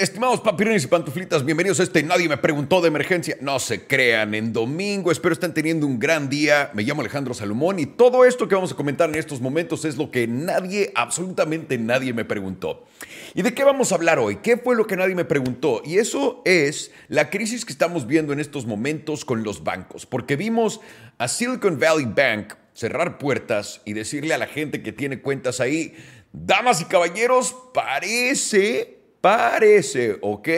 Estimados 0.00 0.40
papirines 0.40 0.84
y 0.84 0.86
pantuflitas, 0.86 1.44
bienvenidos 1.44 1.78
a 1.78 1.82
este 1.82 2.02
Nadie 2.02 2.26
me 2.26 2.38
preguntó 2.38 2.80
de 2.80 2.88
emergencia. 2.88 3.36
No 3.42 3.58
se 3.58 3.86
crean, 3.86 4.34
en 4.34 4.50
domingo 4.50 5.12
espero 5.12 5.34
estén 5.34 5.52
teniendo 5.52 5.86
un 5.86 5.98
gran 5.98 6.30
día. 6.30 6.70
Me 6.72 6.84
llamo 6.84 7.02
Alejandro 7.02 7.34
Salomón 7.34 7.78
y 7.78 7.84
todo 7.84 8.24
esto 8.24 8.48
que 8.48 8.54
vamos 8.54 8.72
a 8.72 8.76
comentar 8.76 9.10
en 9.10 9.16
estos 9.16 9.42
momentos 9.42 9.84
es 9.84 9.98
lo 9.98 10.10
que 10.10 10.26
nadie, 10.26 10.90
absolutamente 10.94 11.76
nadie 11.76 12.14
me 12.14 12.24
preguntó. 12.24 12.86
¿Y 13.34 13.42
de 13.42 13.52
qué 13.52 13.62
vamos 13.62 13.92
a 13.92 13.96
hablar 13.96 14.18
hoy? 14.18 14.36
¿Qué 14.36 14.56
fue 14.56 14.74
lo 14.74 14.86
que 14.86 14.96
nadie 14.96 15.14
me 15.14 15.26
preguntó? 15.26 15.82
Y 15.84 15.98
eso 15.98 16.40
es 16.46 16.92
la 17.08 17.28
crisis 17.28 17.66
que 17.66 17.72
estamos 17.72 18.06
viendo 18.06 18.32
en 18.32 18.40
estos 18.40 18.64
momentos 18.64 19.26
con 19.26 19.42
los 19.42 19.64
bancos, 19.64 20.06
porque 20.06 20.34
vimos 20.34 20.80
a 21.18 21.28
Silicon 21.28 21.78
Valley 21.78 22.06
Bank 22.06 22.54
cerrar 22.72 23.18
puertas 23.18 23.82
y 23.84 23.92
decirle 23.92 24.32
a 24.32 24.38
la 24.38 24.46
gente 24.46 24.82
que 24.82 24.92
tiene 24.92 25.20
cuentas 25.20 25.60
ahí, 25.60 25.92
damas 26.32 26.80
y 26.80 26.86
caballeros, 26.86 27.54
parece 27.74 28.99
Parece, 29.20 30.18
¿ok? 30.22 30.48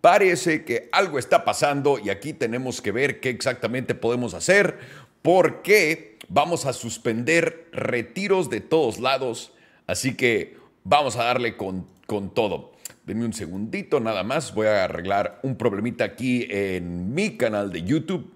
Parece 0.00 0.64
que 0.64 0.88
algo 0.92 1.18
está 1.18 1.44
pasando 1.44 1.98
y 1.98 2.10
aquí 2.10 2.32
tenemos 2.32 2.80
que 2.82 2.92
ver 2.92 3.20
qué 3.20 3.30
exactamente 3.30 3.94
podemos 3.94 4.34
hacer 4.34 4.78
porque 5.22 6.18
vamos 6.28 6.66
a 6.66 6.72
suspender 6.72 7.68
retiros 7.72 8.50
de 8.50 8.60
todos 8.60 8.98
lados. 8.98 9.52
Así 9.86 10.14
que 10.14 10.56
vamos 10.84 11.16
a 11.16 11.24
darle 11.24 11.56
con, 11.56 11.86
con 12.06 12.32
todo. 12.32 12.72
Denme 13.04 13.24
un 13.24 13.32
segundito 13.32 14.00
nada 14.00 14.24
más. 14.24 14.54
Voy 14.54 14.66
a 14.66 14.84
arreglar 14.84 15.40
un 15.42 15.56
problemita 15.56 16.04
aquí 16.04 16.46
en 16.50 17.14
mi 17.14 17.36
canal 17.36 17.72
de 17.72 17.82
YouTube. 17.82 18.32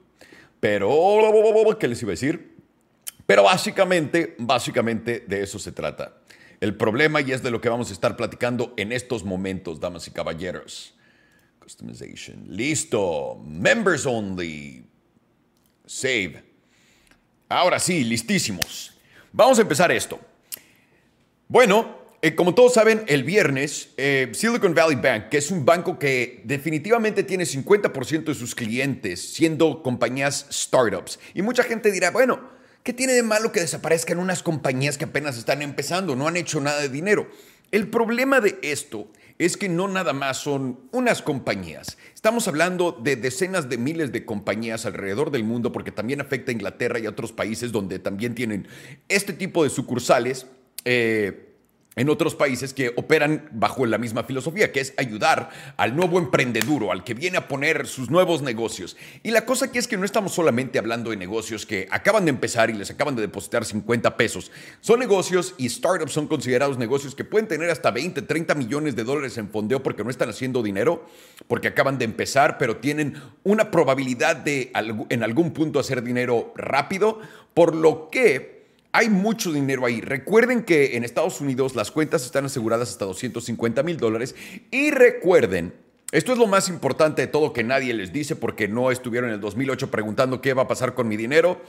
Pero, 0.61 1.77
¿qué 1.79 1.89
les 1.89 2.01
iba 2.03 2.11
a 2.11 2.13
decir? 2.13 2.55
Pero 3.27 3.45
básicamente, 3.45 4.35
básicamente 4.39 5.25
de 5.27 5.43
eso 5.43 5.59
se 5.59 5.73
trata 5.73 6.15
el 6.61 6.77
problema 6.77 7.21
y 7.21 7.33
es 7.33 7.43
de 7.43 7.51
lo 7.51 7.61
que 7.61 7.69
vamos 7.69 7.91
a 7.91 7.93
estar 7.93 8.17
platicando 8.17 8.75
en 8.77 8.93
estos 8.93 9.25
momentos, 9.25 9.81
damas 9.81 10.07
y 10.09 10.11
caballeros. 10.11 10.95
Customization. 11.61 12.45
Listo. 12.49 13.41
Members 13.45 14.07
only. 14.07 14.85
Save. 15.87 16.45
Ahora 17.49 17.79
sí, 17.79 18.05
listísimos. 18.05 18.97
Vamos 19.33 19.59
a 19.59 19.63
empezar 19.63 19.91
esto. 19.91 20.21
Bueno, 21.49 22.05
eh, 22.21 22.35
como 22.35 22.55
todos 22.55 22.73
saben, 22.73 23.05
el 23.07 23.23
viernes 23.23 23.91
eh, 23.97 24.31
Silicon 24.33 24.75
Valley 24.75 24.97
Bank, 24.97 25.29
que 25.29 25.39
es 25.39 25.51
un 25.51 25.65
banco 25.65 25.99
que 25.99 26.41
definitivamente 26.45 27.23
tiene 27.23 27.45
50% 27.45 28.25
de 28.25 28.35
sus 28.35 28.55
clientes 28.55 29.35
siendo 29.35 29.83
compañías 29.83 30.47
startups. 30.51 31.19
Y 31.35 31.43
mucha 31.43 31.63
gente 31.63 31.93
dirá, 31.93 32.11
bueno, 32.11 32.41
¿Qué 32.85 32.93
tiene 32.93 33.15
de 33.15 33.23
malo 33.23 33.51
que 33.51 33.61
desaparezcan 33.61 34.19
unas 34.19 34.43
compañías 34.43 34.99
que 34.99 35.07
apenas 35.07 35.39
están 35.39 35.63
empezando, 35.63 36.17
no 36.17 36.29
han 36.29 36.37
hecho 36.37 36.61
nada 36.61 36.83
de 36.83 36.91
dinero? 36.91 37.31
El 37.73 37.89
problema 37.89 38.43
de 38.43 38.59
esto 38.61 39.09
es 39.39 39.57
que 39.57 39.71
no 39.71 39.89
nada 39.89 40.13
más 40.13 40.37
son 40.37 40.79
unas 40.93 41.23
compañías. 41.23 41.97
Estamos 42.15 42.47
hablando 42.47 42.93
de 42.93 43.17
decenas 43.17 43.71
de 43.71 43.79
miles 43.79 44.13
de 44.13 44.27
compañías 44.27 44.85
alrededor 44.85 45.31
del 45.31 45.45
mundo 45.45 45.73
porque 45.73 45.93
también 45.93 46.21
afecta 46.21 46.51
a 46.51 46.53
Inglaterra 46.53 46.99
y 46.99 47.07
a 47.07 47.09
otros 47.09 47.33
países 47.33 47.73
donde 47.73 48.01
también 48.01 48.35
tienen 48.35 48.69
este 49.09 49.33
tipo 49.33 49.65
de 49.65 49.71
sucursales. 49.71 50.47
Eh, 50.85 51.54
en 51.97 52.09
otros 52.09 52.35
países 52.35 52.75
que 52.75 52.93
operan 52.97 53.49
bajo 53.53 53.87
la 53.87 53.99
misma 53.99 54.25
filosofía, 54.25 54.73
que 54.73 54.81
es 54.81 54.95
ayudar 54.97 55.51
al 55.77 55.95
nuevo 55.95 56.19
emprendedor, 56.19 56.65
al 56.91 57.05
que 57.05 57.15
viene 57.15 57.39
a 57.39 57.49
poner 57.49 57.87
sus 57.87 58.11
nuevos 58.11 58.43
negocios. 58.43 58.97
Y 59.23 59.31
la 59.31 59.45
cosa 59.45 59.67
aquí 59.67 59.79
es 59.79 59.87
que 59.87 59.97
no 59.97 60.05
estamos 60.05 60.33
solamente 60.33 60.79
hablando 60.79 61.11
de 61.11 61.17
negocios 61.17 61.67
que 61.67 61.87
acaban 61.91 62.25
de 62.25 62.31
empezar 62.31 62.71
y 62.71 62.73
les 62.73 62.91
acaban 62.91 63.15
de 63.15 63.23
depositar 63.23 63.65
50 63.65 64.17
pesos. 64.17 64.51
Son 64.81 64.99
negocios 64.99 65.55
y 65.59 65.69
startups 65.69 66.13
son 66.13 66.27
considerados 66.27 66.79
negocios 66.79 67.15
que 67.15 67.25
pueden 67.25 67.49
tener 67.49 67.71
hasta 67.71 67.91
20, 67.91 68.23
30 68.23 68.55
millones 68.55 68.97
de 68.97 69.05
dólares 69.05 69.39
en 69.39 69.49
fondeo 69.49 69.83
porque 69.83 70.05
no 70.05 70.11
están 70.11 70.31
haciendo 70.31 70.63
dinero, 70.63 71.07
porque 71.47 71.69
acaban 71.69 71.99
de 71.99 72.05
empezar, 72.05 72.59
pero 72.59 72.79
tienen 72.79 73.15
una 73.43 73.71
probabilidad 73.71 74.37
de 74.37 74.73
en 74.75 75.23
algún 75.23 75.53
punto 75.53 75.79
hacer 75.79 76.03
dinero 76.03 76.53
rápido, 76.57 77.21
por 77.55 77.75
lo 77.75 78.11
que 78.11 78.54
hay 78.95 79.11
mucho 79.11 79.53
dinero 79.53 79.85
ahí. 79.85 80.01
Recuerden 80.01 80.63
que 80.63 80.97
en 80.97 81.03
Estados 81.03 81.41
Unidos 81.41 81.75
las 81.75 81.91
cuentas 81.91 82.25
están 82.25 82.45
aseguradas 82.45 82.91
hasta 82.91 83.05
250 83.05 83.83
mil 83.83 83.97
dólares. 83.97 84.37
Y 84.71 84.93
recuerden, 84.93 85.75
esto 86.13 86.31
es 86.31 86.39
lo 86.39 86.47
más 86.47 86.69
importante 86.69 87.23
de 87.23 87.27
todo 87.27 87.53
que 87.53 87.65
nadie 87.65 87.93
les 87.93 88.13
dice 88.13 88.37
porque 88.37 88.69
no 88.69 88.93
estuvieron 88.93 89.31
en 89.31 89.35
el 89.35 89.41
2008 89.41 89.91
preguntando 89.91 90.41
qué 90.41 90.55
va 90.55 90.63
a 90.63 90.69
pasar 90.69 90.95
con 90.95 91.09
mi 91.09 91.17
dinero. 91.17 91.61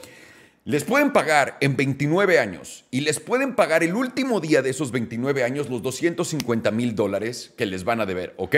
Les 0.64 0.84
pueden 0.84 1.12
pagar 1.12 1.56
en 1.60 1.74
29 1.76 2.38
años 2.38 2.84
y 2.92 3.00
les 3.00 3.18
pueden 3.18 3.56
pagar 3.56 3.82
el 3.82 3.96
último 3.96 4.38
día 4.38 4.62
de 4.62 4.70
esos 4.70 4.92
29 4.92 5.42
años 5.42 5.68
los 5.68 5.82
250 5.82 6.70
mil 6.70 6.94
dólares 6.94 7.52
que 7.56 7.66
les 7.66 7.82
van 7.82 8.00
a 8.00 8.06
deber, 8.06 8.34
¿ok? 8.36 8.54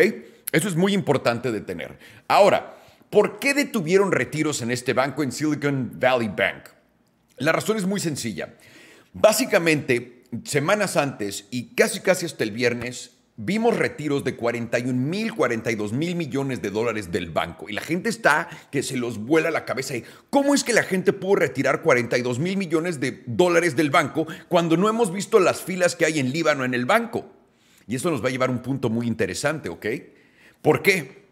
Eso 0.53 0.69
es 0.69 0.77
muy 0.77 0.93
importante 0.93 1.53
de 1.53 1.63
tener. 1.63 1.99
Ahora, 2.29 2.77
¿por 3.09 3.39
qué 3.39 3.55
detuvieron 3.55 4.13
retiros 4.13 4.61
en 4.61 4.71
este 4.71 4.93
banco 4.93 5.23
en 5.23 5.33
Silicon 5.33 5.93
Valley 5.99 6.29
Bank? 6.29 6.78
La 7.41 7.53
razón 7.53 7.77
es 7.77 7.87
muy 7.87 8.01
sencilla. 8.01 8.55
Básicamente, 9.13 10.25
semanas 10.45 10.97
antes 10.97 11.47
y 11.51 11.75
casi 11.75 12.01
casi 12.01 12.27
hasta 12.27 12.45
el 12.45 12.51
viernes, 12.51 13.13
vimos 13.37 13.77
retiros 13.77 14.25
de 14.25 14.35
41 14.35 14.93
mil, 14.93 15.33
42 15.33 15.93
mil 15.93 16.17
millones 16.17 16.61
de 16.61 16.71
dólares 16.71 17.13
del 17.13 17.31
banco. 17.31 17.69
Y 17.69 17.73
la 17.73 17.81
gente 17.81 18.09
está 18.09 18.49
que 18.71 18.83
se 18.83 18.97
los 18.97 19.19
vuela 19.19 19.51
la 19.51 19.65
cabeza. 19.65 19.97
Y, 19.97 20.05
¿Cómo 20.29 20.55
es 20.55 20.65
que 20.65 20.73
la 20.73 20.83
gente 20.83 21.13
pudo 21.13 21.37
retirar 21.37 21.83
42 21.83 22.39
mil 22.41 22.57
millones 22.57 23.01
de 23.01 23.23
dólares 23.27 23.77
del 23.77 23.91
banco 23.91 24.27
cuando 24.49 24.77
no 24.77 24.89
hemos 24.89 25.13
visto 25.13 25.39
las 25.39 25.63
filas 25.63 25.95
que 25.95 26.05
hay 26.05 26.19
en 26.19 26.33
Líbano 26.33 26.65
en 26.65 26.75
el 26.75 26.85
banco? 26.85 27.33
Y 27.87 27.95
eso 27.95 28.11
nos 28.11 28.23
va 28.23 28.29
a 28.29 28.33
llevar 28.33 28.51
a 28.51 28.53
un 28.53 28.61
punto 28.61 28.91
muy 28.91 29.07
interesante, 29.07 29.69
¿ok? 29.69 29.87
¿Por 30.61 30.83
qué? 30.83 31.27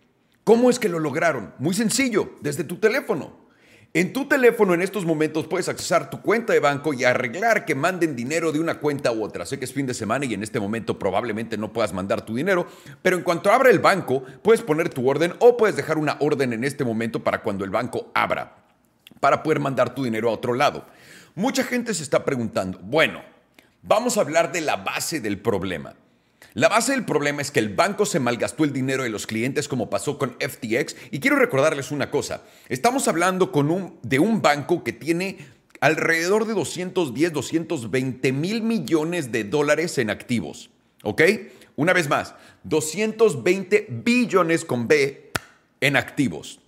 ¿Cómo 0.45 0.71
es 0.71 0.79
que 0.79 0.89
lo 0.89 1.01
lograron? 1.01 1.53
Muy 1.59 1.75
sencillo, 1.75 2.37
desde 2.41 2.63
tu 2.63 2.77
teléfono. 2.77 3.46
En 3.95 4.13
tu 4.13 4.27
teléfono 4.29 4.75
en 4.75 4.83
estos 4.83 5.07
momentos 5.07 5.47
puedes 5.47 5.71
accesar 5.71 6.11
tu 6.11 6.21
cuenta 6.21 6.53
de 6.53 6.61
banco 6.61 6.93
y 6.93 7.05
arreglar 7.05 7.65
que 7.65 7.75
manden 7.75 8.15
dinero 8.15 8.53
de 8.53 8.61
una 8.61 8.79
cuenta 8.79 9.11
u 9.11 9.25
otra. 9.25 9.47
Sé 9.47 9.59
que 9.59 9.65
es 9.65 9.73
fin 9.73 9.87
de 9.87 9.95
semana 9.95 10.27
y 10.27 10.35
en 10.35 10.43
este 10.43 10.61
momento 10.61 10.99
probablemente 10.99 11.57
no 11.57 11.73
puedas 11.73 11.95
mandar 11.95 12.25
tu 12.27 12.35
dinero, 12.35 12.67
pero 13.01 13.17
en 13.17 13.23
cuanto 13.23 13.51
abra 13.51 13.71
el 13.71 13.79
banco, 13.79 14.23
puedes 14.43 14.61
poner 14.61 14.91
tu 14.91 15.09
orden 15.09 15.33
o 15.39 15.57
puedes 15.57 15.77
dejar 15.77 15.97
una 15.97 16.19
orden 16.21 16.53
en 16.53 16.65
este 16.65 16.85
momento 16.85 17.25
para 17.25 17.43
cuando 17.43 17.65
el 17.65 17.71
banco 17.71 18.11
abra, 18.13 18.57
para 19.19 19.43
poder 19.43 19.61
mandar 19.61 19.95
tu 19.95 20.05
dinero 20.05 20.29
a 20.29 20.33
otro 20.33 20.53
lado. 20.53 20.85
Mucha 21.35 21.65
gente 21.65 21.95
se 21.95 22.03
está 22.03 22.25
preguntando, 22.25 22.79
bueno, 22.83 23.23
vamos 23.83 24.19
a 24.19 24.21
hablar 24.21 24.53
de 24.53 24.61
la 24.61 24.77
base 24.77 25.21
del 25.21 25.39
problema. 25.39 25.95
La 26.55 26.69
base 26.69 26.93
del 26.93 27.05
problema 27.05 27.43
es 27.43 27.51
que 27.51 27.61
el 27.61 27.75
banco 27.75 28.07
se 28.07 28.21
malgastó 28.21 28.65
el 28.65 28.73
dinero 28.73 29.03
de 29.03 29.11
los 29.11 29.27
clientes 29.27 29.69
como 29.69 29.91
pasó 29.91 30.19
con 30.19 30.37
FTX 30.41 30.97
y 31.11 31.21
quiero 31.21 31.37
recordarles 31.37 31.91
una 31.91 32.11
cosa, 32.11 32.45
estamos 32.69 33.09
hablando 33.09 33.53
de 34.03 34.19
un 34.19 34.41
banco 34.41 34.83
que 34.83 34.93
tiene 34.93 35.39
alrededor 35.81 36.47
de 36.47 36.55
210, 36.55 37.33
220 37.33 38.33
mil 38.33 38.63
millones 38.63 39.33
de 39.33 39.45
dólares 39.45 39.99
en 39.99 40.11
activos, 40.11 40.71
¿ok? 41.03 41.23
Una 41.77 41.93
vez 41.93 42.09
más, 42.09 42.35
220 42.65 43.89
billones 43.91 44.65
con 44.65 44.89
B 44.89 45.31
en 45.81 45.97
activos. 45.97 46.61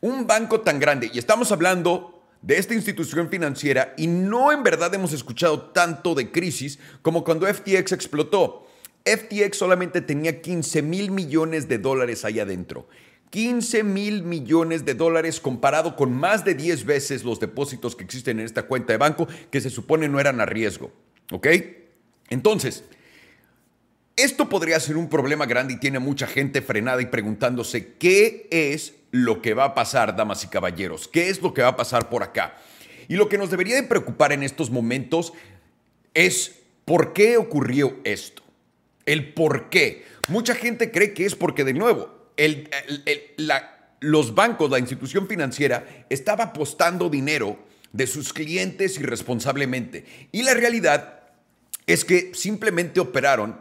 Un 0.00 0.26
banco 0.26 0.62
tan 0.62 0.80
grande, 0.80 1.10
y 1.12 1.18
estamos 1.18 1.52
hablando 1.52 2.22
de 2.40 2.58
esta 2.58 2.74
institución 2.74 3.30
financiera 3.30 3.94
y 3.96 4.06
no 4.06 4.52
en 4.52 4.62
verdad 4.62 4.92
hemos 4.94 5.14
escuchado 5.14 5.70
tanto 5.70 6.14
de 6.14 6.30
crisis 6.30 6.78
como 7.00 7.24
cuando 7.24 7.46
FTX 7.46 7.92
explotó. 7.92 8.63
FTX 9.04 9.56
solamente 9.56 10.00
tenía 10.00 10.40
15 10.40 10.82
mil 10.82 11.10
millones 11.10 11.68
de 11.68 11.78
dólares 11.78 12.24
ahí 12.24 12.40
adentro. 12.40 12.88
15 13.30 13.82
mil 13.82 14.22
millones 14.22 14.84
de 14.84 14.94
dólares 14.94 15.40
comparado 15.40 15.96
con 15.96 16.12
más 16.12 16.44
de 16.44 16.54
10 16.54 16.84
veces 16.84 17.24
los 17.24 17.40
depósitos 17.40 17.96
que 17.96 18.04
existen 18.04 18.38
en 18.38 18.46
esta 18.46 18.62
cuenta 18.62 18.92
de 18.92 18.96
banco 18.96 19.26
que 19.50 19.60
se 19.60 19.70
supone 19.70 20.08
no 20.08 20.20
eran 20.20 20.40
a 20.40 20.46
riesgo. 20.46 20.92
¿Ok? 21.32 21.48
Entonces, 22.30 22.84
esto 24.16 24.48
podría 24.48 24.78
ser 24.78 24.96
un 24.96 25.08
problema 25.08 25.46
grande 25.46 25.74
y 25.74 25.80
tiene 25.80 25.98
mucha 25.98 26.28
gente 26.28 26.62
frenada 26.62 27.02
y 27.02 27.06
preguntándose 27.06 27.94
qué 27.94 28.46
es 28.50 28.94
lo 29.10 29.42
que 29.42 29.52
va 29.52 29.64
a 29.64 29.74
pasar, 29.74 30.14
damas 30.14 30.44
y 30.44 30.46
caballeros, 30.46 31.08
qué 31.08 31.28
es 31.28 31.42
lo 31.42 31.52
que 31.52 31.62
va 31.62 31.68
a 31.68 31.76
pasar 31.76 32.08
por 32.08 32.22
acá. 32.22 32.56
Y 33.08 33.16
lo 33.16 33.28
que 33.28 33.36
nos 33.36 33.50
debería 33.50 33.74
de 33.74 33.82
preocupar 33.82 34.32
en 34.32 34.44
estos 34.44 34.70
momentos 34.70 35.32
es 36.14 36.60
por 36.84 37.12
qué 37.12 37.36
ocurrió 37.36 37.96
esto. 38.04 38.43
El 39.06 39.34
por 39.34 39.70
qué. 39.70 40.04
Mucha 40.28 40.54
gente 40.54 40.90
cree 40.90 41.12
que 41.12 41.26
es 41.26 41.34
porque, 41.34 41.64
de 41.64 41.74
nuevo, 41.74 42.30
los 44.00 44.34
bancos, 44.34 44.70
la 44.70 44.78
institución 44.78 45.28
financiera, 45.28 46.06
estaba 46.08 46.44
apostando 46.44 47.08
dinero 47.08 47.58
de 47.92 48.06
sus 48.06 48.32
clientes 48.32 48.98
irresponsablemente. 48.98 50.04
Y 50.32 50.42
la 50.42 50.54
realidad 50.54 51.20
es 51.86 52.04
que 52.04 52.32
simplemente 52.34 53.00
operaron 53.00 53.60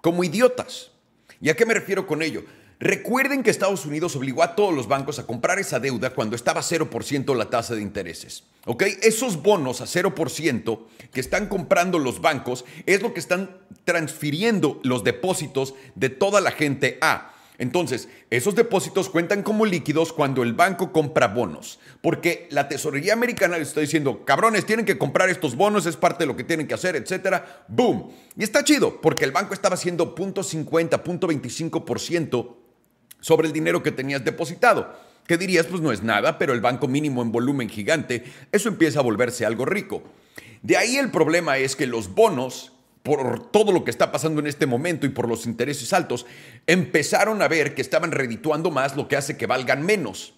como 0.00 0.24
idiotas. 0.24 0.90
¿Y 1.40 1.50
a 1.50 1.56
qué 1.56 1.66
me 1.66 1.74
refiero 1.74 2.06
con 2.06 2.22
ello? 2.22 2.44
Recuerden 2.80 3.42
que 3.42 3.50
Estados 3.50 3.86
Unidos 3.86 4.16
obligó 4.16 4.42
a 4.42 4.56
todos 4.56 4.74
los 4.74 4.88
bancos 4.88 5.18
a 5.18 5.26
comprar 5.26 5.58
esa 5.58 5.78
deuda 5.78 6.10
cuando 6.10 6.34
estaba 6.34 6.60
0% 6.60 7.36
la 7.36 7.48
tasa 7.48 7.74
de 7.74 7.82
intereses. 7.82 8.44
¿Ok? 8.66 8.82
Esos 9.02 9.42
bonos 9.42 9.80
a 9.80 9.84
0% 9.84 10.86
que 11.12 11.20
están 11.20 11.48
comprando 11.48 11.98
los 11.98 12.20
bancos 12.20 12.64
es 12.86 13.02
lo 13.02 13.14
que 13.14 13.20
están 13.20 13.56
transfiriendo 13.84 14.80
los 14.82 15.04
depósitos 15.04 15.74
de 15.94 16.08
toda 16.08 16.40
la 16.40 16.50
gente 16.50 16.98
a 17.00 17.30
Entonces, 17.58 18.08
esos 18.30 18.56
depósitos 18.56 19.08
cuentan 19.08 19.44
como 19.44 19.64
líquidos 19.64 20.12
cuando 20.12 20.42
el 20.42 20.54
banco 20.54 20.90
compra 20.90 21.28
bonos, 21.28 21.78
porque 22.02 22.48
la 22.50 22.68
tesorería 22.68 23.12
americana 23.12 23.58
les 23.58 23.68
está 23.68 23.80
diciendo, 23.80 24.24
cabrones, 24.24 24.66
tienen 24.66 24.84
que 24.84 24.98
comprar 24.98 25.28
estos 25.28 25.54
bonos, 25.54 25.86
es 25.86 25.96
parte 25.96 26.24
de 26.24 26.26
lo 26.26 26.34
que 26.34 26.42
tienen 26.42 26.66
que 26.66 26.74
hacer, 26.74 26.96
etcétera. 26.96 27.64
Boom. 27.68 28.10
Y 28.36 28.42
está 28.42 28.64
chido, 28.64 29.00
porque 29.00 29.24
el 29.24 29.30
banco 29.30 29.54
estaba 29.54 29.76
haciendo 29.76 30.16
0.50, 30.16 31.00
0.25% 31.04 32.63
sobre 33.24 33.46
el 33.46 33.54
dinero 33.54 33.82
que 33.82 33.90
tenías 33.90 34.22
depositado. 34.22 34.94
¿Qué 35.26 35.38
dirías? 35.38 35.64
Pues 35.64 35.80
no 35.80 35.92
es 35.92 36.02
nada, 36.02 36.36
pero 36.36 36.52
el 36.52 36.60
banco 36.60 36.88
mínimo 36.88 37.22
en 37.22 37.32
volumen 37.32 37.70
gigante, 37.70 38.22
eso 38.52 38.68
empieza 38.68 38.98
a 38.98 39.02
volverse 39.02 39.46
algo 39.46 39.64
rico. 39.64 40.02
De 40.60 40.76
ahí 40.76 40.98
el 40.98 41.10
problema 41.10 41.56
es 41.56 41.74
que 41.74 41.86
los 41.86 42.14
bonos 42.14 42.72
por 43.02 43.50
todo 43.50 43.72
lo 43.72 43.82
que 43.82 43.90
está 43.90 44.12
pasando 44.12 44.40
en 44.40 44.46
este 44.46 44.66
momento 44.66 45.06
y 45.06 45.10
por 45.10 45.26
los 45.26 45.46
intereses 45.46 45.92
altos, 45.94 46.26
empezaron 46.66 47.40
a 47.40 47.48
ver 47.48 47.74
que 47.74 47.82
estaban 47.82 48.12
redituando 48.12 48.70
más, 48.70 48.94
lo 48.96 49.08
que 49.08 49.16
hace 49.16 49.36
que 49.36 49.46
valgan 49.46 49.84
menos. 49.84 50.34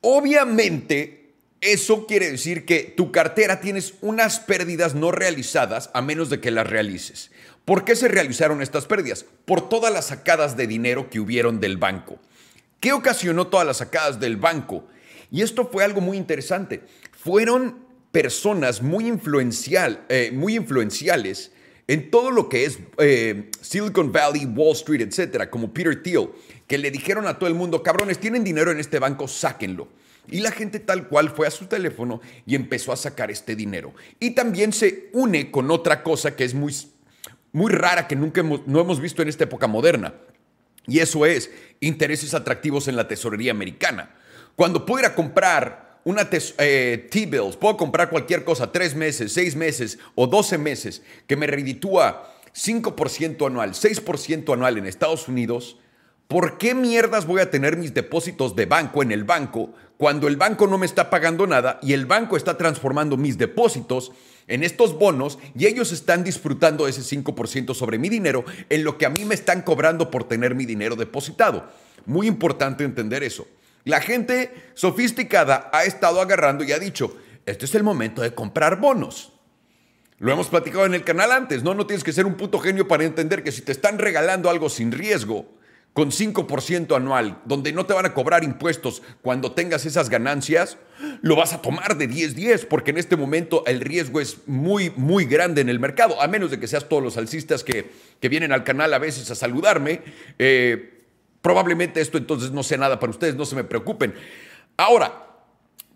Obviamente, 0.00 1.34
eso 1.60 2.06
quiere 2.06 2.30
decir 2.30 2.64
que 2.64 2.94
tu 2.96 3.10
cartera 3.10 3.60
tienes 3.60 3.94
unas 4.00 4.40
pérdidas 4.40 4.94
no 4.94 5.12
realizadas 5.12 5.90
a 5.92 6.02
menos 6.02 6.30
de 6.30 6.40
que 6.40 6.50
las 6.50 6.66
realices. 6.66 7.30
¿Por 7.68 7.84
qué 7.84 7.94
se 7.96 8.08
realizaron 8.08 8.62
estas 8.62 8.86
pérdidas? 8.86 9.26
Por 9.44 9.68
todas 9.68 9.92
las 9.92 10.06
sacadas 10.06 10.56
de 10.56 10.66
dinero 10.66 11.10
que 11.10 11.20
hubieron 11.20 11.60
del 11.60 11.76
banco. 11.76 12.18
¿Qué 12.80 12.94
ocasionó 12.94 13.48
todas 13.48 13.66
las 13.66 13.76
sacadas 13.76 14.18
del 14.18 14.38
banco? 14.38 14.86
Y 15.30 15.42
esto 15.42 15.68
fue 15.70 15.84
algo 15.84 16.00
muy 16.00 16.16
interesante. 16.16 16.80
Fueron 17.12 17.84
personas 18.10 18.80
muy, 18.80 19.06
influencial, 19.06 20.02
eh, 20.08 20.30
muy 20.32 20.56
influenciales 20.56 21.52
en 21.88 22.10
todo 22.10 22.30
lo 22.30 22.48
que 22.48 22.64
es 22.64 22.78
eh, 22.96 23.50
Silicon 23.60 24.12
Valley, 24.12 24.46
Wall 24.46 24.72
Street, 24.72 25.02
etcétera, 25.02 25.50
como 25.50 25.74
Peter 25.74 26.02
Thiel, 26.02 26.30
que 26.66 26.78
le 26.78 26.90
dijeron 26.90 27.26
a 27.26 27.38
todo 27.38 27.50
el 27.50 27.54
mundo, 27.54 27.82
cabrones, 27.82 28.18
tienen 28.18 28.44
dinero 28.44 28.70
en 28.70 28.80
este 28.80 28.98
banco, 28.98 29.28
sáquenlo. 29.28 29.88
Y 30.30 30.40
la 30.40 30.52
gente 30.52 30.80
tal 30.80 31.08
cual 31.08 31.28
fue 31.28 31.46
a 31.46 31.50
su 31.50 31.66
teléfono 31.66 32.22
y 32.46 32.54
empezó 32.54 32.92
a 32.92 32.96
sacar 32.96 33.30
este 33.30 33.54
dinero. 33.54 33.92
Y 34.20 34.30
también 34.30 34.72
se 34.72 35.10
une 35.12 35.50
con 35.50 35.70
otra 35.70 36.02
cosa 36.02 36.34
que 36.34 36.44
es 36.44 36.54
muy, 36.54 36.74
muy 37.52 37.72
rara, 37.72 38.06
que 38.06 38.16
nunca 38.16 38.42
no 38.42 38.80
hemos 38.80 39.00
visto 39.00 39.22
en 39.22 39.28
esta 39.28 39.44
época 39.44 39.66
moderna. 39.66 40.14
Y 40.86 41.00
eso 41.00 41.26
es 41.26 41.50
intereses 41.80 42.34
atractivos 42.34 42.88
en 42.88 42.96
la 42.96 43.06
tesorería 43.06 43.52
americana. 43.52 44.14
Cuando 44.56 44.84
pudiera 44.86 45.14
comprar 45.14 46.00
una 46.04 46.28
eh, 46.32 47.08
T-bills, 47.10 47.56
puedo 47.56 47.76
comprar 47.76 48.08
cualquier 48.08 48.44
cosa, 48.44 48.72
tres 48.72 48.94
meses, 48.94 49.32
seis 49.32 49.54
meses 49.54 49.98
o 50.14 50.26
doce 50.26 50.56
meses, 50.56 51.02
que 51.26 51.36
me 51.36 51.46
reditúa 51.46 52.34
5% 52.54 53.46
anual, 53.46 53.74
6% 53.74 54.52
anual 54.52 54.78
en 54.78 54.86
Estados 54.86 55.28
Unidos, 55.28 55.76
¿por 56.26 56.58
qué 56.58 56.74
mierdas 56.74 57.26
voy 57.26 57.40
a 57.40 57.50
tener 57.50 57.76
mis 57.76 57.94
depósitos 57.94 58.56
de 58.56 58.66
banco 58.66 59.02
en 59.02 59.12
el 59.12 59.24
banco 59.24 59.74
cuando 59.98 60.28
el 60.28 60.36
banco 60.36 60.66
no 60.66 60.78
me 60.78 60.86
está 60.86 61.10
pagando 61.10 61.46
nada 61.46 61.78
y 61.82 61.92
el 61.92 62.06
banco 62.06 62.36
está 62.36 62.56
transformando 62.56 63.16
mis 63.16 63.36
depósitos 63.36 64.12
en 64.48 64.64
estos 64.64 64.98
bonos 64.98 65.38
y 65.54 65.66
ellos 65.66 65.92
están 65.92 66.24
disfrutando 66.24 66.88
ese 66.88 67.02
5% 67.02 67.74
sobre 67.74 67.98
mi 67.98 68.08
dinero 68.08 68.44
en 68.68 68.82
lo 68.82 68.98
que 68.98 69.06
a 69.06 69.10
mí 69.10 69.24
me 69.24 69.34
están 69.34 69.62
cobrando 69.62 70.10
por 70.10 70.24
tener 70.24 70.54
mi 70.54 70.66
dinero 70.66 70.96
depositado? 70.96 71.70
Muy 72.06 72.26
importante 72.26 72.84
entender 72.84 73.22
eso. 73.22 73.46
La 73.84 74.00
gente 74.00 74.52
sofisticada 74.74 75.70
ha 75.72 75.84
estado 75.84 76.20
agarrando 76.20 76.64
y 76.64 76.72
ha 76.72 76.78
dicho, 76.78 77.16
este 77.46 77.66
es 77.66 77.74
el 77.74 77.82
momento 77.82 78.22
de 78.22 78.34
comprar 78.34 78.80
bonos. 78.80 79.32
Lo 80.18 80.32
hemos 80.32 80.48
platicado 80.48 80.84
en 80.84 80.94
el 80.94 81.04
canal 81.04 81.30
antes, 81.30 81.62
¿no? 81.62 81.74
No 81.74 81.86
tienes 81.86 82.02
que 82.02 82.12
ser 82.12 82.26
un 82.26 82.34
puto 82.34 82.58
genio 82.58 82.88
para 82.88 83.04
entender 83.04 83.44
que 83.44 83.52
si 83.52 83.62
te 83.62 83.72
están 83.72 83.98
regalando 83.98 84.50
algo 84.50 84.68
sin 84.68 84.90
riesgo, 84.90 85.46
con 85.92 86.10
5% 86.10 86.94
anual, 86.94 87.42
donde 87.44 87.72
no 87.72 87.86
te 87.86 87.94
van 87.94 88.06
a 88.06 88.14
cobrar 88.14 88.44
impuestos 88.44 89.02
cuando 89.20 89.52
tengas 89.52 89.84
esas 89.84 90.08
ganancias, 90.10 90.78
lo 91.22 91.34
vas 91.34 91.52
a 91.52 91.60
tomar 91.60 91.96
de 91.96 92.08
10-10, 92.08 92.66
porque 92.68 92.92
en 92.92 92.98
este 92.98 93.16
momento 93.16 93.64
el 93.66 93.80
riesgo 93.80 94.20
es 94.20 94.46
muy, 94.46 94.92
muy 94.96 95.24
grande 95.24 95.60
en 95.60 95.68
el 95.68 95.80
mercado, 95.80 96.20
a 96.22 96.28
menos 96.28 96.50
de 96.50 96.60
que 96.60 96.68
seas 96.68 96.88
todos 96.88 97.02
los 97.02 97.16
alcistas 97.16 97.64
que, 97.64 97.90
que 98.20 98.28
vienen 98.28 98.52
al 98.52 98.62
canal 98.62 98.94
a 98.94 98.98
veces 98.98 99.30
a 99.30 99.34
saludarme. 99.34 100.02
Eh, 100.38 100.94
Probablemente 101.40 102.00
esto 102.00 102.18
entonces 102.18 102.50
no 102.50 102.62
sea 102.62 102.78
nada 102.78 102.98
para 102.98 103.10
ustedes, 103.10 103.36
no 103.36 103.44
se 103.44 103.56
me 103.56 103.64
preocupen. 103.64 104.14
Ahora, 104.76 105.26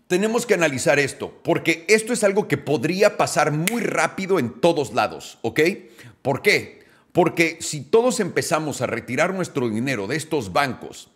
tenemos 0.07 0.47
que 0.47 0.55
analizar 0.55 0.99
esto, 0.99 1.41
porque 1.43 1.85
esto 1.89 2.13
es 2.13 2.23
algo 2.23 2.47
que 2.49 2.59
podría 2.59 3.17
pasar 3.17 3.51
muy 3.51 3.83
rápido 3.83 4.39
en 4.39 4.61
todos 4.61 4.93
lados, 4.95 5.39
¿ok? 5.43 5.61
¿Por 6.23 6.43
qué? 6.43 6.82
Porque 7.13 7.59
si 7.61 7.83
todos 7.83 8.21
empezamos 8.21 8.81
a 8.81 8.87
retirar 8.87 9.35
nuestro 9.35 9.69
dinero 9.69 10.07
de 10.07 10.17
estos 10.17 10.53
bancos 10.53 11.11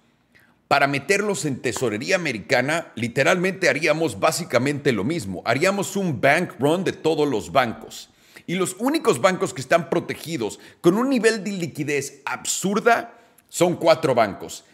para 0.68 0.86
meterlos 0.86 1.44
en 1.44 1.60
tesorería 1.60 2.16
americana, 2.16 2.92
literalmente 2.96 3.68
haríamos 3.68 4.20
básicamente 4.20 4.92
lo 4.92 5.04
mismo. 5.04 5.42
Haríamos 5.46 5.96
un 5.96 6.20
bank 6.20 6.54
run 6.58 6.84
de 6.84 6.92
todos 6.92 7.26
los 7.26 7.50
bancos. 7.50 8.10
Y 8.46 8.56
los 8.56 8.76
únicos 8.78 9.20
bancos 9.20 9.54
que 9.54 9.60
están 9.60 9.88
protegidos 9.88 10.60
con 10.80 10.98
un 10.98 11.08
nivel 11.08 11.42
de 11.42 11.52
liquidez 11.52 12.20
absurda 12.24 13.18
son 13.48 13.76
cuatro 13.76 14.14
bancos. 14.14 14.64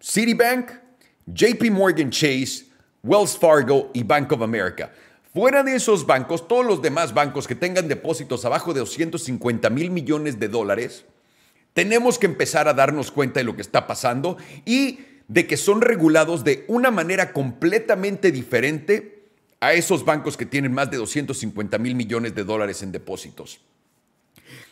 Citibank, 0.00 0.70
JP 1.26 1.70
Morgan 1.70 2.10
Chase, 2.10 2.66
Wells 3.02 3.36
Fargo 3.36 3.90
y 3.92 4.02
Bank 4.02 4.32
of 4.32 4.42
America. 4.42 4.90
Fuera 5.32 5.62
de 5.62 5.76
esos 5.76 6.06
bancos, 6.06 6.48
todos 6.48 6.66
los 6.66 6.82
demás 6.82 7.14
bancos 7.14 7.46
que 7.46 7.54
tengan 7.54 7.88
depósitos 7.88 8.44
abajo 8.44 8.74
de 8.74 8.80
250 8.80 9.70
mil 9.70 9.90
millones 9.90 10.40
de 10.40 10.48
dólares, 10.48 11.04
tenemos 11.72 12.18
que 12.18 12.26
empezar 12.26 12.66
a 12.66 12.74
darnos 12.74 13.10
cuenta 13.10 13.40
de 13.40 13.44
lo 13.44 13.54
que 13.54 13.62
está 13.62 13.86
pasando 13.86 14.36
y 14.64 15.00
de 15.28 15.46
que 15.46 15.56
son 15.56 15.80
regulados 15.80 16.42
de 16.42 16.64
una 16.66 16.90
manera 16.90 17.32
completamente 17.32 18.32
diferente 18.32 19.28
a 19.60 19.74
esos 19.74 20.04
bancos 20.04 20.36
que 20.36 20.46
tienen 20.46 20.72
más 20.72 20.90
de 20.90 20.96
250 20.96 21.78
mil 21.78 21.94
millones 21.94 22.34
de 22.34 22.42
dólares 22.42 22.82
en 22.82 22.90
depósitos 22.90 23.60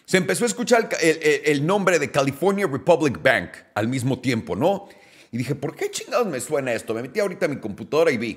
se 0.08 0.16
empezó 0.16 0.44
a 0.44 0.46
escuchar 0.46 0.88
el, 1.02 1.66
nombre 1.66 1.98
de 1.98 2.10
California 2.10 2.66
Republic 2.66 3.22
Bank 3.22 3.50
al 3.74 3.88
mismo 3.88 4.18
tiempo, 4.18 4.56
¿no? 4.56 4.88
Y 5.30 5.36
dije, 5.36 5.54
¿por 5.54 5.76
qué 5.76 5.90
chingados 5.90 6.26
me 6.26 6.40
suena 6.40 6.72
esto? 6.72 6.94
Me 6.94 7.02
metí 7.02 7.20
ahorita 7.20 7.44
a 7.44 7.48
mi 7.50 7.58
computadora 7.58 8.10
y 8.10 8.16
vi. 8.16 8.34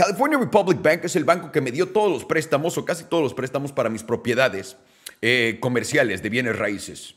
California 0.00 0.38
Republic 0.38 0.80
Bank 0.80 1.04
es 1.04 1.14
el 1.14 1.24
banco 1.24 1.52
que 1.52 1.60
me 1.60 1.70
dio 1.70 1.90
todos 1.90 2.10
los 2.10 2.24
préstamos 2.24 2.78
o 2.78 2.86
casi 2.86 3.04
todos 3.04 3.22
los 3.22 3.34
préstamos 3.34 3.70
para 3.70 3.90
mis 3.90 4.02
propiedades 4.02 4.78
eh, 5.20 5.58
comerciales 5.60 6.22
de 6.22 6.30
bienes 6.30 6.56
raíces. 6.58 7.16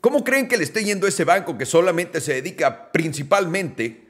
¿Cómo 0.00 0.24
creen 0.24 0.48
que 0.48 0.56
le 0.56 0.64
esté 0.64 0.84
yendo 0.84 1.06
ese 1.06 1.24
banco 1.24 1.58
que 1.58 1.66
solamente 1.66 2.22
se 2.22 2.32
dedica 2.32 2.90
principalmente 2.92 4.06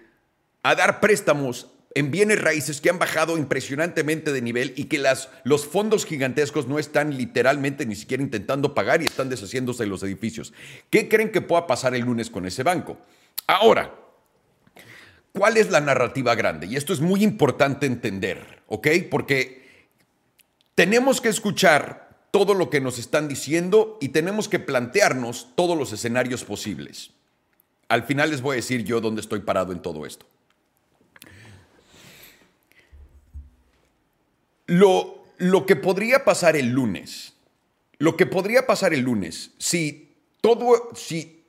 a 0.63 0.77
dar 0.77 1.01
préstamos 1.01 1.73
en 1.97 2.13
bienes 2.13 2.41
raíces 2.41 2.81
que 2.81 2.89
han 2.89 3.01
bajado 3.01 3.37
impresionantemente 3.37 4.33
de 4.33 4.43
nivel 4.43 4.75
y 4.77 4.85
que 4.85 4.99
las, 4.99 5.31
los 5.43 5.67
fondos 5.67 6.07
gigantescos 6.07 6.69
no 6.69 6.79
están 6.79 7.17
literalmente 7.17 7.85
ni 7.85 7.97
siquiera 7.97 8.23
intentando 8.23 8.75
pagar 8.75 9.03
y 9.03 9.07
están 9.07 9.29
deshaciéndose 9.29 9.83
de 9.83 9.89
los 9.89 10.05
edificios. 10.05 10.53
¿Qué 10.89 11.09
creen 11.09 11.33
que 11.33 11.41
pueda 11.41 11.67
pasar 11.67 11.97
el 11.97 12.03
lunes 12.03 12.31
con 12.31 12.47
ese 12.47 12.63
banco? 12.63 12.97
Ahora, 13.49 13.93
¿cuál 15.33 15.57
es 15.57 15.71
la 15.71 15.81
narrativa 15.81 16.35
grande? 16.35 16.67
Y 16.67 16.77
esto 16.77 16.93
es 16.93 17.01
muy 17.01 17.23
importante 17.23 17.87
entender, 17.87 18.63
¿ok? 18.67 18.89
Porque 19.11 19.63
tenemos 20.75 21.21
que 21.21 21.29
escuchar 21.29 22.27
todo 22.31 22.55
lo 22.55 22.71
que 22.71 22.81
nos 22.81 22.99
están 22.99 23.29
diciendo 23.29 23.99
y 24.01 24.09
tenemos 24.09 24.49
que 24.49 24.59
plantearnos 24.59 25.49
todos 25.55 25.77
los 25.77 25.93
escenarios 25.93 26.45
posibles. 26.45 27.11
Al 27.89 28.05
final 28.05 28.31
les 28.31 28.41
voy 28.41 28.55
a 28.55 28.57
decir 28.57 28.85
yo 28.85 29.01
dónde 29.01 29.21
estoy 29.21 29.41
parado 29.41 29.73
en 29.73 29.83
todo 29.83 30.07
esto. 30.07 30.27
Lo, 34.67 35.27
lo 35.37 35.67
que 35.67 35.77
podría 35.77 36.25
pasar 36.25 36.57
el 36.57 36.71
lunes, 36.71 37.35
lo 37.99 38.17
que 38.17 38.25
podría 38.25 38.67
pasar 38.67 38.95
el 38.95 39.01
lunes, 39.01 39.51
si 39.59 40.15
todo, 40.41 40.91
si 40.95 41.45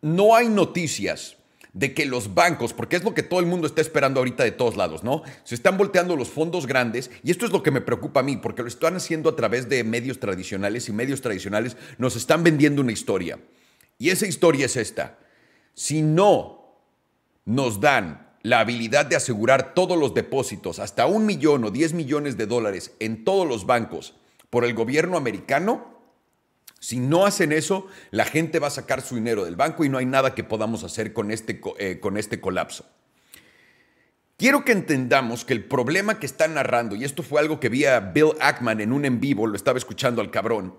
no 0.00 0.34
hay 0.34 0.48
noticias 0.48 1.36
de 1.72 1.94
que 1.94 2.04
los 2.04 2.34
bancos, 2.34 2.74
porque 2.74 2.96
es 2.96 3.04
lo 3.04 3.14
que 3.14 3.22
todo 3.22 3.40
el 3.40 3.46
mundo 3.46 3.66
está 3.66 3.80
esperando 3.80 4.20
ahorita 4.20 4.44
de 4.44 4.52
todos 4.52 4.76
lados, 4.76 5.02
¿no? 5.02 5.22
Se 5.44 5.54
están 5.54 5.78
volteando 5.78 6.16
los 6.16 6.28
fondos 6.28 6.66
grandes 6.66 7.10
y 7.22 7.30
esto 7.30 7.46
es 7.46 7.52
lo 7.52 7.62
que 7.62 7.70
me 7.70 7.80
preocupa 7.80 8.20
a 8.20 8.22
mí, 8.22 8.36
porque 8.36 8.62
lo 8.62 8.68
están 8.68 8.96
haciendo 8.96 9.30
a 9.30 9.36
través 9.36 9.68
de 9.68 9.82
medios 9.82 10.20
tradicionales 10.20 10.88
y 10.88 10.92
medios 10.92 11.22
tradicionales 11.22 11.76
nos 11.98 12.16
están 12.16 12.42
vendiendo 12.42 12.82
una 12.82 12.92
historia. 12.92 13.38
Y 13.98 14.10
esa 14.10 14.26
historia 14.26 14.66
es 14.66 14.76
esta. 14.76 15.18
Si 15.74 16.02
no 16.02 16.76
nos 17.44 17.80
dan 17.80 18.36
la 18.42 18.60
habilidad 18.60 19.06
de 19.06 19.16
asegurar 19.16 19.72
todos 19.74 19.96
los 19.96 20.14
depósitos, 20.14 20.78
hasta 20.78 21.06
un 21.06 21.24
millón 21.24 21.64
o 21.64 21.70
diez 21.70 21.94
millones 21.94 22.36
de 22.36 22.46
dólares 22.46 22.92
en 22.98 23.24
todos 23.24 23.48
los 23.48 23.66
bancos 23.66 24.14
por 24.50 24.64
el 24.64 24.74
gobierno 24.74 25.16
americano, 25.16 25.91
si 26.82 26.98
no 26.98 27.24
hacen 27.26 27.52
eso, 27.52 27.86
la 28.10 28.24
gente 28.24 28.58
va 28.58 28.66
a 28.66 28.70
sacar 28.70 29.02
su 29.02 29.14
dinero 29.14 29.44
del 29.44 29.54
banco 29.54 29.84
y 29.84 29.88
no 29.88 29.98
hay 29.98 30.04
nada 30.04 30.34
que 30.34 30.42
podamos 30.42 30.82
hacer 30.82 31.12
con 31.12 31.30
este, 31.30 31.60
eh, 31.78 32.00
con 32.00 32.16
este 32.16 32.40
colapso. 32.40 32.84
Quiero 34.36 34.64
que 34.64 34.72
entendamos 34.72 35.44
que 35.44 35.52
el 35.52 35.64
problema 35.64 36.18
que 36.18 36.26
están 36.26 36.54
narrando, 36.54 36.96
y 36.96 37.04
esto 37.04 37.22
fue 37.22 37.40
algo 37.40 37.60
que 37.60 37.68
vi 37.68 37.84
a 37.84 38.00
Bill 38.00 38.32
Ackman 38.40 38.80
en 38.80 38.92
un 38.92 39.04
en 39.04 39.20
vivo, 39.20 39.46
lo 39.46 39.54
estaba 39.54 39.78
escuchando 39.78 40.20
al 40.20 40.32
cabrón, 40.32 40.74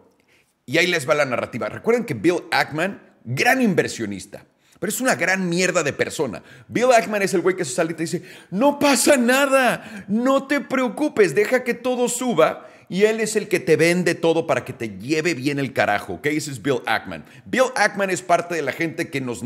y 0.65 0.77
ahí 0.77 0.87
les 0.87 1.07
va 1.07 1.15
la 1.15 1.23
narrativa. 1.23 1.69
Recuerden 1.69 2.03
que 2.03 2.15
Bill 2.15 2.43
Ackman, 2.51 3.01
gran 3.23 3.61
inversionista, 3.61 4.45
pero 4.81 4.91
es 4.91 4.99
una 4.99 5.15
gran 5.15 5.47
mierda 5.47 5.83
de 5.83 5.93
persona. 5.93 6.43
Bill 6.67 6.91
Ackman 6.91 7.21
es 7.21 7.33
el 7.33 7.39
güey 7.39 7.55
que 7.55 7.63
se 7.63 7.75
sale 7.75 7.93
y 7.93 7.95
te 7.95 8.03
dice, 8.03 8.23
no 8.51 8.77
pasa 8.77 9.15
nada, 9.15 10.05
no 10.09 10.47
te 10.47 10.59
preocupes, 10.59 11.33
deja 11.33 11.63
que 11.63 11.73
todo 11.73 12.09
suba. 12.09 12.67
Y 12.93 13.05
él 13.05 13.21
es 13.21 13.35
el 13.35 13.47
que 13.47 13.59
te 13.59 13.75
vende 13.75 14.13
todo 14.13 14.45
para 14.45 14.63
que 14.65 14.71
te 14.71 14.99
lleve 14.99 15.33
bien 15.33 15.57
el 15.57 15.73
carajo, 15.73 16.13
¿ok? 16.13 16.27
Ese 16.27 16.51
es 16.51 16.61
Bill 16.61 16.83
Ackman. 16.85 17.25
Bill 17.43 17.71
Ackman 17.73 18.11
es 18.11 18.21
parte 18.21 18.53
de 18.53 18.61
la 18.61 18.71
gente 18.71 19.09
que 19.09 19.19
nos 19.19 19.41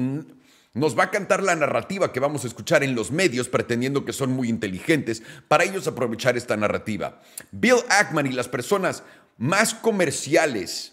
nos 0.74 1.00
va 1.00 1.04
a 1.04 1.12
cantar 1.12 1.42
la 1.42 1.56
narrativa 1.56 2.12
que 2.12 2.20
vamos 2.20 2.44
a 2.44 2.48
escuchar 2.48 2.84
en 2.84 2.94
los 2.94 3.10
medios 3.10 3.48
pretendiendo 3.48 4.04
que 4.04 4.12
son 4.12 4.32
muy 4.32 4.50
inteligentes 4.50 5.24
para 5.48 5.64
ellos 5.64 5.88
aprovechar 5.88 6.36
esta 6.36 6.58
narrativa. 6.58 7.22
Bill 7.52 7.78
Ackman 7.88 8.28
y 8.28 8.34
las 8.34 8.50
personas 8.50 9.04
más 9.38 9.74
comerciales 9.74 10.92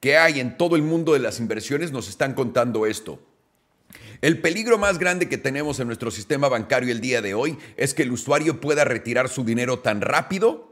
que 0.00 0.16
hay 0.16 0.40
en 0.40 0.58
todo 0.58 0.74
el 0.74 0.82
mundo 0.82 1.12
de 1.12 1.20
las 1.20 1.38
inversiones 1.38 1.92
nos 1.92 2.08
están 2.08 2.34
contando 2.34 2.84
esto. 2.84 3.22
El 4.22 4.40
peligro 4.40 4.76
más 4.76 4.98
grande 4.98 5.28
que 5.28 5.38
tenemos 5.38 5.78
en 5.78 5.86
nuestro 5.86 6.10
sistema 6.10 6.48
bancario 6.48 6.90
el 6.90 7.00
día 7.00 7.22
de 7.22 7.34
hoy 7.34 7.56
es 7.76 7.94
que 7.94 8.02
el 8.02 8.10
usuario 8.10 8.60
pueda 8.60 8.82
retirar 8.82 9.28
su 9.28 9.44
dinero 9.44 9.78
tan 9.78 10.00
rápido 10.00 10.71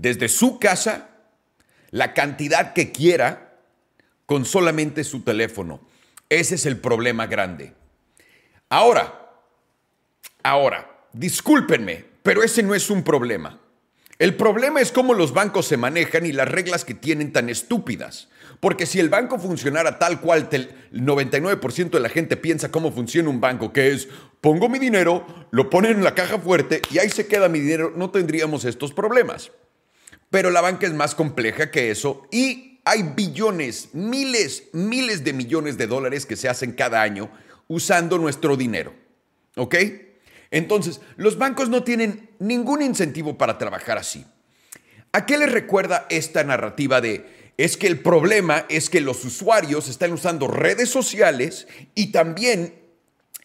desde 0.00 0.28
su 0.28 0.58
casa, 0.58 1.10
la 1.90 2.14
cantidad 2.14 2.72
que 2.72 2.90
quiera, 2.90 3.58
con 4.26 4.44
solamente 4.44 5.04
su 5.04 5.22
teléfono. 5.22 5.80
Ese 6.28 6.54
es 6.54 6.64
el 6.64 6.78
problema 6.78 7.26
grande. 7.26 7.74
Ahora, 8.68 9.32
ahora, 10.42 11.04
discúlpenme, 11.12 12.04
pero 12.22 12.42
ese 12.42 12.62
no 12.62 12.74
es 12.74 12.88
un 12.88 13.02
problema. 13.02 13.60
El 14.18 14.36
problema 14.36 14.80
es 14.80 14.92
cómo 14.92 15.14
los 15.14 15.32
bancos 15.32 15.66
se 15.66 15.76
manejan 15.76 16.24
y 16.26 16.32
las 16.32 16.48
reglas 16.48 16.84
que 16.84 16.94
tienen 16.94 17.32
tan 17.32 17.48
estúpidas. 17.48 18.28
Porque 18.60 18.86
si 18.86 19.00
el 19.00 19.08
banco 19.08 19.38
funcionara 19.38 19.98
tal 19.98 20.20
cual 20.20 20.48
el 20.52 20.70
99% 20.92 21.90
de 21.90 22.00
la 22.00 22.10
gente 22.10 22.36
piensa 22.36 22.70
cómo 22.70 22.92
funciona 22.92 23.30
un 23.30 23.40
banco, 23.40 23.72
que 23.72 23.92
es 23.92 24.08
pongo 24.40 24.68
mi 24.68 24.78
dinero, 24.78 25.26
lo 25.50 25.70
ponen 25.70 25.92
en 25.92 26.04
la 26.04 26.14
caja 26.14 26.38
fuerte 26.38 26.82
y 26.90 26.98
ahí 26.98 27.08
se 27.08 27.26
queda 27.26 27.48
mi 27.48 27.60
dinero, 27.60 27.92
no 27.96 28.10
tendríamos 28.10 28.64
estos 28.66 28.92
problemas. 28.92 29.50
Pero 30.30 30.50
la 30.50 30.60
banca 30.60 30.86
es 30.86 30.94
más 30.94 31.14
compleja 31.14 31.70
que 31.70 31.90
eso 31.90 32.26
y 32.30 32.80
hay 32.84 33.02
billones, 33.02 33.90
miles, 33.92 34.64
miles 34.72 35.24
de 35.24 35.32
millones 35.32 35.76
de 35.76 35.86
dólares 35.86 36.24
que 36.24 36.36
se 36.36 36.48
hacen 36.48 36.72
cada 36.72 37.02
año 37.02 37.30
usando 37.68 38.18
nuestro 38.18 38.56
dinero. 38.56 38.94
¿Ok? 39.56 39.74
Entonces, 40.50 41.00
los 41.16 41.38
bancos 41.38 41.68
no 41.68 41.84
tienen 41.84 42.30
ningún 42.38 42.82
incentivo 42.82 43.36
para 43.36 43.58
trabajar 43.58 43.98
así. 43.98 44.24
¿A 45.12 45.26
qué 45.26 45.38
les 45.38 45.50
recuerda 45.50 46.06
esta 46.10 46.44
narrativa 46.44 47.00
de 47.00 47.40
es 47.56 47.76
que 47.76 47.88
el 47.88 48.00
problema 48.00 48.64
es 48.70 48.88
que 48.88 49.00
los 49.00 49.24
usuarios 49.24 49.88
están 49.88 50.12
usando 50.12 50.48
redes 50.48 50.88
sociales 50.88 51.68
y 51.94 52.10
también, 52.10 52.74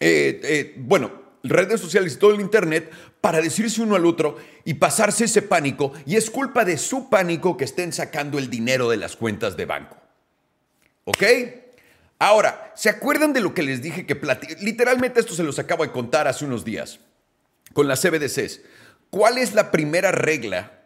eh, 0.00 0.40
eh, 0.42 0.74
bueno, 0.78 1.12
redes 1.42 1.80
sociales 1.80 2.14
y 2.14 2.18
todo 2.18 2.34
el 2.34 2.40
Internet 2.40 2.90
para 3.26 3.40
decirse 3.40 3.82
uno 3.82 3.96
al 3.96 4.06
otro 4.06 4.36
y 4.64 4.74
pasarse 4.74 5.24
ese 5.24 5.42
pánico 5.42 5.92
y 6.06 6.14
es 6.14 6.30
culpa 6.30 6.64
de 6.64 6.78
su 6.78 7.10
pánico 7.10 7.56
que 7.56 7.64
estén 7.64 7.92
sacando 7.92 8.38
el 8.38 8.48
dinero 8.48 8.88
de 8.88 8.98
las 8.98 9.16
cuentas 9.16 9.56
de 9.56 9.64
banco. 9.64 9.96
¿Ok? 11.06 11.24
Ahora, 12.20 12.72
¿se 12.76 12.88
acuerdan 12.88 13.32
de 13.32 13.40
lo 13.40 13.52
que 13.52 13.64
les 13.64 13.82
dije 13.82 14.06
que 14.06 14.16
literalmente 14.60 15.18
esto 15.18 15.34
se 15.34 15.42
los 15.42 15.58
acabo 15.58 15.82
de 15.82 15.90
contar 15.90 16.28
hace 16.28 16.44
unos 16.44 16.64
días 16.64 17.00
con 17.72 17.88
las 17.88 18.00
CBDCs? 18.00 18.60
¿Cuál 19.10 19.38
es 19.38 19.54
la 19.54 19.72
primera 19.72 20.12
regla 20.12 20.84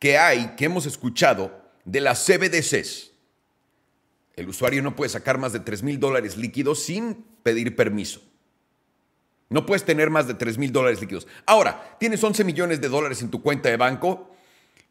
que 0.00 0.18
hay, 0.18 0.56
que 0.56 0.64
hemos 0.64 0.84
escuchado 0.84 1.62
de 1.84 2.00
las 2.00 2.26
CBDCs? 2.26 3.12
El 4.34 4.48
usuario 4.48 4.82
no 4.82 4.96
puede 4.96 5.10
sacar 5.10 5.38
más 5.38 5.52
de 5.52 5.60
3 5.60 5.84
mil 5.84 6.00
dólares 6.00 6.36
líquidos 6.36 6.82
sin 6.82 7.24
pedir 7.44 7.76
permiso. 7.76 8.27
No 9.50 9.64
puedes 9.64 9.84
tener 9.84 10.10
más 10.10 10.26
de 10.26 10.34
3 10.34 10.58
mil 10.58 10.72
dólares 10.72 11.00
líquidos. 11.00 11.26
Ahora, 11.46 11.96
tienes 11.98 12.22
11 12.22 12.44
millones 12.44 12.80
de 12.80 12.88
dólares 12.88 13.22
en 13.22 13.30
tu 13.30 13.42
cuenta 13.42 13.68
de 13.68 13.76
banco 13.76 14.30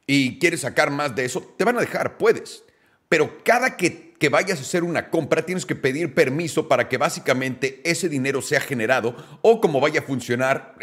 y 0.07 0.39
quieres 0.39 0.61
sacar 0.61 0.89
más 0.89 1.15
de 1.15 1.25
eso, 1.25 1.41
te 1.57 1.63
van 1.63 1.77
a 1.77 1.81
dejar, 1.81 2.17
puedes. 2.17 2.63
Pero 3.09 3.37
cada 3.43 3.77
que, 3.77 4.13
que, 4.19 4.29
vayas 4.29 4.59
a 4.59 4.61
hacer 4.61 4.83
una 4.83 5.09
compra, 5.09 5.45
tienes 5.45 5.65
que 5.65 5.75
pedir 5.75 6.13
permiso 6.13 6.67
para 6.67 6.89
que 6.89 6.97
básicamente 6.97 7.81
ese 7.85 8.09
dinero 8.09 8.41
sea 8.41 8.59
generado 8.59 9.15
o 9.41 9.61
como 9.61 9.79
vaya 9.79 9.99
a 9.99 10.03
funcionar, 10.03 10.75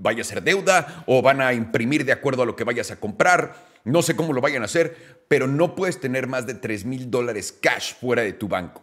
vaya 0.00 0.20
a 0.20 0.24
ser 0.24 0.42
deuda 0.42 1.04
o 1.06 1.22
van 1.22 1.40
a 1.40 1.54
imprimir 1.54 2.04
de 2.04 2.12
acuerdo 2.12 2.42
a 2.42 2.46
lo 2.46 2.56
que 2.56 2.64
vayas 2.64 2.90
a 2.90 3.00
comprar. 3.00 3.66
No 3.84 4.02
sé 4.02 4.16
cómo 4.16 4.32
lo 4.32 4.40
vayan 4.40 4.62
a 4.62 4.66
hacer, 4.66 5.22
pero 5.28 5.46
no 5.46 5.74
puedes 5.76 6.00
tener 6.00 6.26
más 6.26 6.46
de 6.46 6.54
3 6.54 6.84
mil 6.86 7.10
dólares 7.10 7.56
cash 7.58 7.94
fuera 7.94 8.22
de 8.22 8.32
tu 8.32 8.48
banco. 8.48 8.82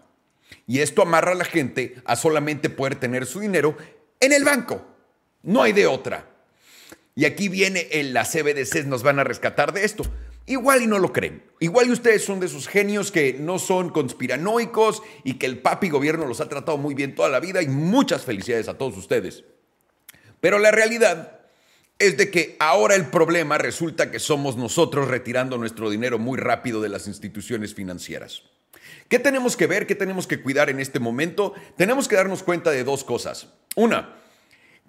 Y 0.65 0.79
esto 0.79 1.01
amarra 1.01 1.31
a 1.33 1.35
la 1.35 1.45
gente 1.45 1.95
a 2.05 2.15
solamente 2.15 2.69
poder 2.69 2.95
tener 2.95 3.25
su 3.25 3.39
dinero 3.39 3.75
en 4.25 4.33
el 4.33 4.43
banco. 4.43 4.85
No 5.43 5.61
hay 5.61 5.73
de 5.73 5.87
otra. 5.87 6.29
Y 7.15 7.25
aquí 7.25 7.49
viene 7.49 7.87
el, 7.91 8.13
las 8.13 8.31
CBDCs 8.31 8.85
nos 8.85 9.03
van 9.03 9.19
a 9.19 9.23
rescatar 9.23 9.73
de 9.73 9.83
esto. 9.85 10.03
Igual 10.45 10.81
y 10.81 10.87
no 10.87 10.99
lo 10.99 11.13
creen. 11.13 11.43
Igual 11.59 11.87
y 11.87 11.91
ustedes 11.91 12.25
son 12.25 12.39
de 12.39 12.47
esos 12.47 12.67
genios 12.67 13.11
que 13.11 13.33
no 13.33 13.59
son 13.59 13.89
conspiranoicos 13.89 15.01
y 15.23 15.35
que 15.35 15.45
el 15.45 15.59
papi 15.59 15.89
gobierno 15.89 16.25
los 16.25 16.41
ha 16.41 16.49
tratado 16.49 16.77
muy 16.77 16.95
bien 16.95 17.15
toda 17.15 17.29
la 17.29 17.39
vida 17.39 17.61
y 17.61 17.67
muchas 17.67 18.23
felicidades 18.23 18.67
a 18.67 18.77
todos 18.77 18.97
ustedes. 18.97 19.43
Pero 20.41 20.59
la 20.59 20.71
realidad 20.71 21.39
es 21.99 22.17
de 22.17 22.29
que 22.29 22.57
ahora 22.59 22.95
el 22.95 23.05
problema 23.07 23.57
resulta 23.57 24.11
que 24.11 24.19
somos 24.19 24.57
nosotros 24.57 25.07
retirando 25.07 25.57
nuestro 25.57 25.89
dinero 25.89 26.19
muy 26.19 26.37
rápido 26.37 26.81
de 26.81 26.89
las 26.89 27.07
instituciones 27.07 27.73
financieras. 27.73 28.43
¿Qué 29.13 29.19
tenemos 29.19 29.55
que 29.55 29.67
ver? 29.67 29.85
¿Qué 29.85 29.93
tenemos 29.93 30.25
que 30.25 30.41
cuidar 30.41 30.71
en 30.71 30.79
este 30.79 30.99
momento? 30.99 31.53
Tenemos 31.77 32.07
que 32.07 32.15
darnos 32.15 32.41
cuenta 32.41 32.71
de 32.71 32.83
dos 32.83 33.03
cosas. 33.03 33.47
Una, 33.75 34.15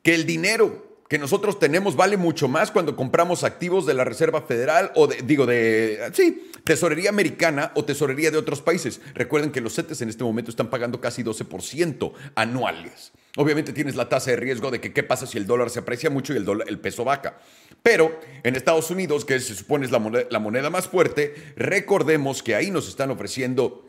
que 0.03 0.15
el 0.15 0.25
dinero 0.25 1.03
que 1.11 1.19
nosotros 1.19 1.59
tenemos 1.59 1.95
vale 1.95 2.17
mucho 2.17 2.49
más 2.49 2.71
cuando 2.71 2.97
compramos 2.97 3.45
activos 3.45 3.85
de 3.85 3.93
la 3.93 4.03
Reserva 4.03 4.41
Federal 4.41 4.93
o 4.95 5.09
digo 5.09 5.45
de 5.45 6.11
sí, 6.15 6.51
tesorería 6.65 7.11
americana 7.11 7.73
o 7.75 7.85
tesorería 7.85 8.31
de 8.31 8.39
otros 8.39 8.63
países. 8.63 9.03
Recuerden 9.13 9.53
que 9.53 9.61
los 9.61 9.75
CETES 9.75 10.01
en 10.01 10.09
este 10.09 10.25
momento 10.25 10.51
están 10.51 10.71
pagando 10.71 11.03
casi 11.03 11.23
12% 11.23 12.15
anuales. 12.35 13.13
Obviamente 13.37 13.75
tienes 13.75 13.95
la 13.95 14.09
tasa 14.09 14.31
de 14.31 14.37
riesgo 14.37 14.71
de 14.71 14.81
que 14.81 14.95
qué 14.95 15.03
pasa 15.03 15.27
si 15.27 15.37
el 15.37 15.47
dólar 15.47 15.69
se 15.69 15.81
aprecia 15.81 16.09
mucho 16.09 16.33
y 16.33 16.39
el, 16.39 16.47
el 16.67 16.81
peso 16.81 17.05
baja. 17.05 17.41
Pero 17.83 18.19
en 18.43 18.57
Estados 18.57 18.91
Unidos, 18.91 19.27
que 19.27 19.39
se 19.41 19.55
supone 19.55 19.85
es 19.85 19.93
la 19.93 19.99
moneda, 19.99 20.25
la 20.31 20.39
moneda 20.39 20.71
más 20.71 20.89
fuerte, 20.89 21.35
recordemos 21.57 22.43
que 22.43 22.55
ahí 22.55 22.71
nos 22.71 22.89
están 22.89 23.11
ofreciendo 23.11 23.84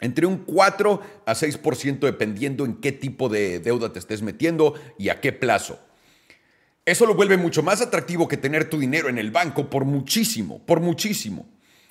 entre 0.00 0.26
un 0.26 0.38
4 0.38 1.00
a 1.24 1.34
6% 1.34 2.00
dependiendo 2.00 2.64
en 2.64 2.76
qué 2.76 2.92
tipo 2.92 3.28
de 3.28 3.60
deuda 3.60 3.92
te 3.92 3.98
estés 3.98 4.22
metiendo 4.22 4.74
y 4.98 5.08
a 5.08 5.20
qué 5.20 5.32
plazo. 5.32 5.78
Eso 6.84 7.06
lo 7.06 7.14
vuelve 7.14 7.36
mucho 7.36 7.62
más 7.62 7.80
atractivo 7.80 8.28
que 8.28 8.36
tener 8.36 8.70
tu 8.70 8.78
dinero 8.78 9.08
en 9.08 9.18
el 9.18 9.30
banco 9.30 9.68
por 9.68 9.84
muchísimo, 9.84 10.64
por 10.64 10.80
muchísimo. 10.80 11.48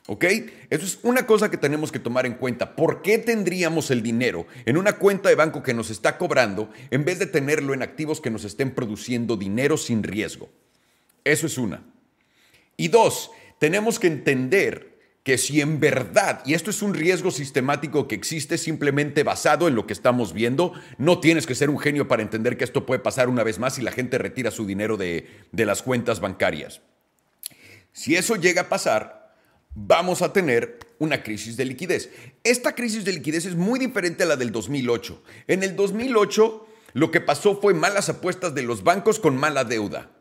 ¿Ok? 0.07 0.23
Eso 0.69 0.85
es 0.85 0.99
una 1.01 1.25
cosa 1.25 1.49
que 1.49 1.57
tenemos 1.57 1.91
que 1.91 1.99
tomar 1.99 2.27
en 2.27 2.35
cuenta. 2.35 2.75
¿Por 2.75 3.01
qué 3.01 3.17
tendríamos 3.17 3.89
el 3.89 4.03
dinero 4.03 4.45
en 4.65 4.77
una 4.77 4.97
cuenta 4.97 5.29
de 5.29 5.35
banco 5.35 5.63
que 5.63 5.73
nos 5.73 5.89
está 5.89 6.17
cobrando 6.19 6.69
en 6.91 7.03
vez 7.03 7.17
de 7.17 7.25
tenerlo 7.25 7.73
en 7.73 7.81
activos 7.81 8.21
que 8.21 8.29
nos 8.29 8.45
estén 8.45 8.71
produciendo 8.71 9.35
dinero 9.35 9.77
sin 9.77 10.03
riesgo? 10.03 10.49
Eso 11.23 11.47
es 11.47 11.57
una. 11.57 11.83
Y 12.77 12.89
dos, 12.89 13.31
tenemos 13.57 13.97
que 13.97 14.07
entender 14.07 14.94
que 15.25 15.39
si 15.39 15.59
en 15.59 15.79
verdad, 15.79 16.43
y 16.45 16.53
esto 16.53 16.69
es 16.69 16.83
un 16.83 16.93
riesgo 16.93 17.31
sistemático 17.31 18.07
que 18.07 18.13
existe 18.13 18.59
simplemente 18.59 19.23
basado 19.23 19.67
en 19.67 19.73
lo 19.73 19.87
que 19.87 19.93
estamos 19.93 20.33
viendo, 20.33 20.71
no 20.99 21.19
tienes 21.19 21.47
que 21.47 21.55
ser 21.55 21.71
un 21.71 21.79
genio 21.79 22.07
para 22.07 22.21
entender 22.21 22.57
que 22.57 22.63
esto 22.63 22.85
puede 22.85 22.99
pasar 22.99 23.27
una 23.27 23.43
vez 23.43 23.57
más 23.57 23.79
y 23.79 23.81
la 23.81 23.91
gente 23.91 24.19
retira 24.19 24.51
su 24.51 24.67
dinero 24.67 24.97
de, 24.97 25.27
de 25.51 25.65
las 25.65 25.81
cuentas 25.81 26.19
bancarias. 26.19 26.81
Si 27.91 28.15
eso 28.15 28.35
llega 28.35 28.61
a 28.61 28.69
pasar, 28.69 29.33
vamos 29.73 30.21
a 30.21 30.31
tener 30.31 30.77
una 30.99 31.23
crisis 31.23 31.57
de 31.57 31.65
liquidez. 31.65 32.11
Esta 32.43 32.75
crisis 32.75 33.03
de 33.03 33.13
liquidez 33.13 33.45
es 33.45 33.55
muy 33.55 33.79
diferente 33.79 34.21
a 34.21 34.27
la 34.27 34.35
del 34.35 34.51
2008. 34.51 35.23
En 35.47 35.63
el 35.63 35.75
2008 35.75 36.67
lo 36.93 37.09
que 37.09 37.19
pasó 37.19 37.59
fue 37.59 37.73
malas 37.73 38.09
apuestas 38.09 38.53
de 38.53 38.61
los 38.61 38.83
bancos 38.83 39.19
con 39.19 39.35
mala 39.37 39.63
deuda. 39.63 40.11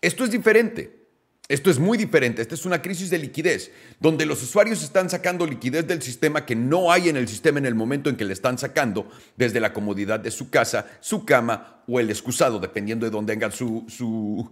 Esto 0.00 0.24
es 0.24 0.30
diferente. 0.30 1.05
Esto 1.48 1.70
es 1.70 1.78
muy 1.78 1.96
diferente, 1.96 2.42
esta 2.42 2.56
es 2.56 2.66
una 2.66 2.82
crisis 2.82 3.08
de 3.08 3.18
liquidez, 3.18 3.70
donde 4.00 4.26
los 4.26 4.42
usuarios 4.42 4.82
están 4.82 5.08
sacando 5.08 5.46
liquidez 5.46 5.86
del 5.86 6.02
sistema 6.02 6.44
que 6.44 6.56
no 6.56 6.90
hay 6.90 7.08
en 7.08 7.16
el 7.16 7.28
sistema 7.28 7.60
en 7.60 7.66
el 7.66 7.76
momento 7.76 8.10
en 8.10 8.16
que 8.16 8.24
le 8.24 8.32
están 8.32 8.58
sacando 8.58 9.08
desde 9.36 9.60
la 9.60 9.72
comodidad 9.72 10.18
de 10.18 10.32
su 10.32 10.50
casa, 10.50 10.86
su 11.00 11.24
cama 11.24 11.84
o 11.86 12.00
el 12.00 12.10
excusado, 12.10 12.58
dependiendo 12.58 13.06
de 13.06 13.10
dónde 13.12 13.34
hagan, 13.34 13.52
su, 13.52 13.86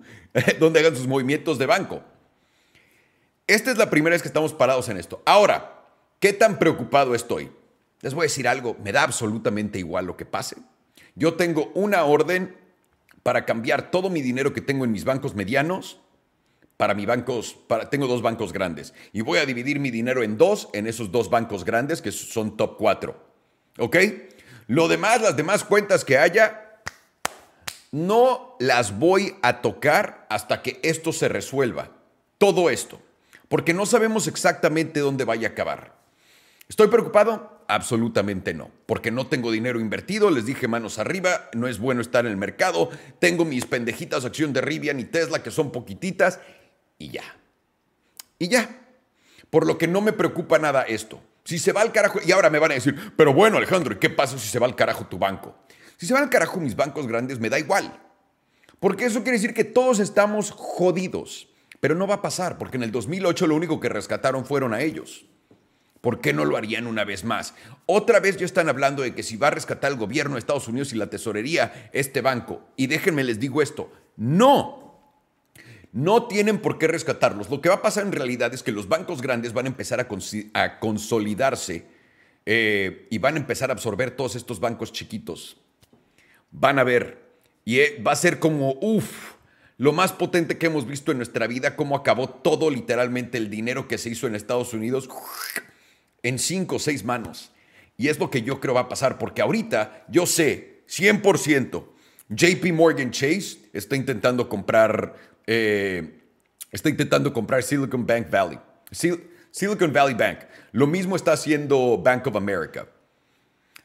dónde 0.60 0.80
hagan 0.80 0.94
sus 0.94 1.08
movimientos 1.08 1.58
de 1.58 1.66
banco. 1.66 2.00
Esta 3.48 3.72
es 3.72 3.76
la 3.76 3.90
primera 3.90 4.14
vez 4.14 4.22
que 4.22 4.28
estamos 4.28 4.52
parados 4.52 4.88
en 4.88 4.96
esto. 4.96 5.20
Ahora, 5.26 5.86
¿qué 6.20 6.32
tan 6.32 6.60
preocupado 6.60 7.16
estoy? 7.16 7.50
Les 8.02 8.14
voy 8.14 8.22
a 8.22 8.30
decir 8.30 8.46
algo, 8.46 8.76
me 8.84 8.92
da 8.92 9.02
absolutamente 9.02 9.80
igual 9.80 10.06
lo 10.06 10.16
que 10.16 10.26
pase. 10.26 10.56
Yo 11.16 11.34
tengo 11.34 11.72
una 11.74 12.04
orden 12.04 12.56
para 13.24 13.44
cambiar 13.44 13.90
todo 13.90 14.10
mi 14.10 14.22
dinero 14.22 14.52
que 14.52 14.60
tengo 14.60 14.84
en 14.84 14.92
mis 14.92 15.04
bancos 15.04 15.34
medianos 15.34 15.98
para 16.76 16.94
mi 16.94 17.06
bancos, 17.06 17.56
tengo 17.90 18.06
dos 18.06 18.22
bancos 18.22 18.52
grandes 18.52 18.94
y 19.12 19.20
voy 19.20 19.38
a 19.38 19.46
dividir 19.46 19.78
mi 19.78 19.90
dinero 19.90 20.22
en 20.22 20.36
dos, 20.36 20.68
en 20.72 20.86
esos 20.86 21.12
dos 21.12 21.30
bancos 21.30 21.64
grandes 21.64 22.02
que 22.02 22.12
son 22.12 22.56
top 22.56 22.76
4. 22.78 23.16
¿Ok? 23.78 23.96
Lo 24.66 24.88
demás, 24.88 25.20
las 25.20 25.36
demás 25.36 25.64
cuentas 25.64 26.04
que 26.04 26.18
haya, 26.18 26.80
no 27.92 28.56
las 28.58 28.98
voy 28.98 29.36
a 29.42 29.60
tocar 29.60 30.26
hasta 30.30 30.62
que 30.62 30.80
esto 30.82 31.12
se 31.12 31.28
resuelva. 31.28 31.90
Todo 32.38 32.70
esto. 32.70 33.00
Porque 33.48 33.74
no 33.74 33.86
sabemos 33.86 34.26
exactamente 34.26 35.00
dónde 35.00 35.24
vaya 35.24 35.48
a 35.48 35.50
acabar. 35.52 35.96
¿Estoy 36.68 36.88
preocupado? 36.88 37.62
Absolutamente 37.68 38.52
no, 38.52 38.70
porque 38.86 39.10
no 39.10 39.26
tengo 39.26 39.50
dinero 39.50 39.80
invertido, 39.80 40.30
les 40.30 40.44
dije 40.44 40.68
manos 40.68 40.98
arriba, 40.98 41.48
no 41.54 41.66
es 41.66 41.78
bueno 41.78 42.00
estar 42.00 42.26
en 42.26 42.32
el 42.32 42.36
mercado, 42.36 42.90
tengo 43.20 43.44
mis 43.44 43.64
pendejitas 43.64 44.24
acción 44.24 44.52
de 44.52 44.60
Rivian 44.60 45.00
y 45.00 45.04
Tesla 45.04 45.42
que 45.42 45.50
son 45.50 45.72
poquititas 45.72 46.40
y 46.98 47.10
ya. 47.10 47.24
Y 48.38 48.48
ya. 48.48 48.68
Por 49.50 49.66
lo 49.66 49.78
que 49.78 49.86
no 49.86 50.00
me 50.00 50.12
preocupa 50.12 50.58
nada 50.58 50.82
esto. 50.82 51.20
Si 51.44 51.58
se 51.58 51.72
va 51.72 51.82
al 51.82 51.92
carajo, 51.92 52.20
y 52.24 52.32
ahora 52.32 52.50
me 52.50 52.58
van 52.58 52.72
a 52.72 52.74
decir, 52.74 53.12
pero 53.16 53.34
bueno 53.34 53.58
Alejandro, 53.58 53.94
¿y 53.94 53.98
qué 53.98 54.10
pasa 54.10 54.38
si 54.38 54.48
se 54.48 54.58
va 54.58 54.66
al 54.66 54.76
carajo 54.76 55.06
tu 55.06 55.18
banco? 55.18 55.54
Si 55.96 56.06
se 56.06 56.14
van 56.14 56.24
al 56.24 56.30
carajo 56.30 56.58
mis 56.58 56.74
bancos 56.74 57.06
grandes, 57.06 57.38
me 57.38 57.50
da 57.50 57.58
igual. 57.58 58.00
Porque 58.80 59.06
eso 59.06 59.22
quiere 59.22 59.38
decir 59.38 59.54
que 59.54 59.64
todos 59.64 59.98
estamos 59.98 60.50
jodidos. 60.50 61.48
Pero 61.80 61.94
no 61.94 62.06
va 62.06 62.16
a 62.16 62.22
pasar, 62.22 62.56
porque 62.58 62.78
en 62.78 62.82
el 62.82 62.92
2008 62.92 63.46
lo 63.46 63.56
único 63.56 63.78
que 63.78 63.88
rescataron 63.88 64.46
fueron 64.46 64.72
a 64.72 64.80
ellos. 64.80 65.26
¿Por 66.00 66.20
qué 66.20 66.34
no 66.34 66.44
lo 66.44 66.58
harían 66.58 66.86
una 66.86 67.04
vez 67.04 67.24
más? 67.24 67.54
Otra 67.86 68.20
vez 68.20 68.36
ya 68.36 68.44
están 68.44 68.68
hablando 68.68 69.02
de 69.02 69.14
que 69.14 69.22
si 69.22 69.38
va 69.38 69.46
a 69.46 69.52
rescatar 69.52 69.90
el 69.90 69.96
gobierno 69.96 70.34
de 70.34 70.40
Estados 70.40 70.68
Unidos 70.68 70.92
y 70.92 70.96
la 70.96 71.08
tesorería 71.08 71.90
este 71.94 72.20
banco. 72.20 72.60
Y 72.76 72.88
déjenme 72.88 73.24
les 73.24 73.40
digo 73.40 73.62
esto, 73.62 73.90
no. 74.18 74.83
No 75.94 76.26
tienen 76.26 76.58
por 76.58 76.76
qué 76.76 76.88
rescatarlos. 76.88 77.48
Lo 77.50 77.60
que 77.60 77.68
va 77.68 77.76
a 77.76 77.82
pasar 77.82 78.04
en 78.04 78.10
realidad 78.10 78.52
es 78.52 78.64
que 78.64 78.72
los 78.72 78.88
bancos 78.88 79.22
grandes 79.22 79.52
van 79.52 79.66
a 79.66 79.68
empezar 79.68 80.00
a, 80.00 80.78
consolidarse 80.80 81.86
eh, 82.46 83.06
y 83.10 83.18
van 83.18 83.36
a 83.36 83.38
empezar 83.38 83.70
a 83.70 83.74
absorber 83.74 84.10
todos 84.10 84.34
estos 84.34 84.58
bancos 84.58 84.92
chiquitos. 84.92 85.56
Van 86.50 86.80
a 86.80 86.84
ver. 86.84 87.22
Y 87.64 87.78
eh, 87.78 88.02
va 88.04 88.10
a 88.10 88.16
ser 88.16 88.40
como, 88.40 88.72
uff, 88.80 89.34
lo 89.78 89.92
más 89.92 90.12
potente 90.12 90.58
que 90.58 90.66
hemos 90.66 90.84
visto 90.84 91.12
en 91.12 91.18
nuestra 91.18 91.46
vida, 91.46 91.76
cómo 91.76 91.94
acabó 91.94 92.28
todo 92.28 92.70
literalmente 92.70 93.38
el 93.38 93.48
dinero 93.48 93.86
que 93.86 93.96
se 93.96 94.10
hizo 94.10 94.26
en 94.26 94.34
Estados 94.34 94.74
Unidos 94.74 95.08
en 96.24 96.40
cinco 96.40 96.76
o 96.76 96.80
seis 96.80 97.04
manos. 97.04 97.52
Y 97.96 98.08
es 98.08 98.18
lo 98.18 98.30
que 98.30 98.42
yo 98.42 98.58
creo 98.58 98.74
va 98.74 98.80
a 98.80 98.88
pasar, 98.88 99.16
porque 99.16 99.42
ahorita 99.42 100.06
yo 100.08 100.26
sé 100.26 100.82
100%, 100.88 101.84
JP 102.30 102.72
Morgan 102.72 103.12
Chase 103.12 103.58
está 103.72 103.94
intentando 103.94 104.48
comprar, 104.48 105.33
eh, 105.46 106.20
está 106.70 106.88
intentando 106.88 107.32
comprar 107.32 107.62
Silicon 107.62 108.06
Bank 108.06 108.30
Valley. 108.30 108.58
Silicon 109.50 109.92
Valley 109.92 110.14
Bank. 110.14 110.40
Lo 110.72 110.86
mismo 110.86 111.16
está 111.16 111.32
haciendo 111.32 111.98
Bank 111.98 112.26
of 112.26 112.36
America. 112.36 112.86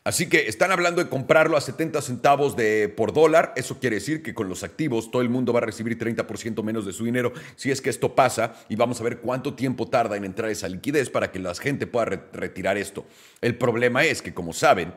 Así 0.03 0.27
que 0.27 0.47
están 0.47 0.71
hablando 0.71 1.03
de 1.03 1.09
comprarlo 1.09 1.57
a 1.57 1.61
70 1.61 2.01
centavos 2.01 2.55
de, 2.55 2.89
por 2.89 3.13
dólar. 3.13 3.53
Eso 3.55 3.79
quiere 3.79 3.97
decir 3.97 4.23
que 4.23 4.33
con 4.33 4.47
los 4.49 4.63
activos 4.63 5.11
todo 5.11 5.21
el 5.21 5.29
mundo 5.29 5.53
va 5.53 5.59
a 5.59 5.65
recibir 5.65 5.99
30% 5.99 6.63
menos 6.63 6.85
de 6.85 6.93
su 6.93 7.05
dinero 7.05 7.33
si 7.57 7.69
es 7.69 7.81
que 7.81 7.89
esto 7.89 8.15
pasa 8.15 8.55
y 8.69 8.75
vamos 8.75 8.99
a 8.99 9.03
ver 9.03 9.19
cuánto 9.19 9.53
tiempo 9.53 9.87
tarda 9.87 10.15
en 10.15 10.25
entrar 10.25 10.49
esa 10.49 10.69
liquidez 10.69 11.09
para 11.09 11.31
que 11.31 11.37
la 11.39 11.53
gente 11.53 11.85
pueda 11.85 12.05
retirar 12.05 12.77
esto. 12.77 13.05
El 13.41 13.55
problema 13.55 14.03
es 14.05 14.21
que, 14.21 14.33
como 14.33 14.53
saben, 14.53 14.93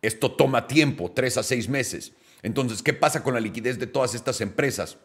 esto 0.00 0.32
toma 0.32 0.66
tiempo, 0.66 1.12
tres 1.12 1.36
a 1.36 1.42
seis 1.42 1.68
meses. 1.68 2.12
Entonces, 2.42 2.82
¿qué 2.82 2.94
pasa 2.94 3.22
con 3.22 3.34
la 3.34 3.40
liquidez 3.40 3.78
de 3.78 3.86
todas 3.86 4.14
estas 4.16 4.40
empresas? 4.40 4.98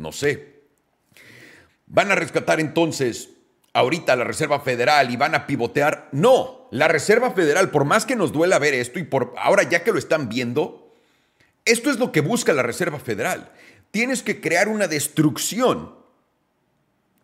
No 0.00 0.12
sé. 0.12 0.62
Van 1.86 2.10
a 2.10 2.14
rescatar 2.14 2.58
entonces 2.58 3.30
ahorita 3.74 4.16
la 4.16 4.24
Reserva 4.24 4.60
Federal 4.60 5.10
y 5.10 5.16
van 5.16 5.34
a 5.34 5.46
pivotear. 5.46 6.08
No, 6.12 6.68
la 6.70 6.88
Reserva 6.88 7.32
Federal, 7.32 7.70
por 7.70 7.84
más 7.84 8.06
que 8.06 8.16
nos 8.16 8.32
duela 8.32 8.58
ver 8.58 8.74
esto 8.74 8.98
y 8.98 9.04
por 9.04 9.34
ahora 9.36 9.62
ya 9.64 9.84
que 9.84 9.92
lo 9.92 9.98
están 9.98 10.28
viendo, 10.28 10.94
esto 11.64 11.90
es 11.90 11.98
lo 11.98 12.12
que 12.12 12.22
busca 12.22 12.52
la 12.52 12.62
Reserva 12.62 12.98
Federal. 12.98 13.52
Tienes 13.90 14.22
que 14.22 14.40
crear 14.40 14.68
una 14.68 14.88
destrucción 14.88 15.94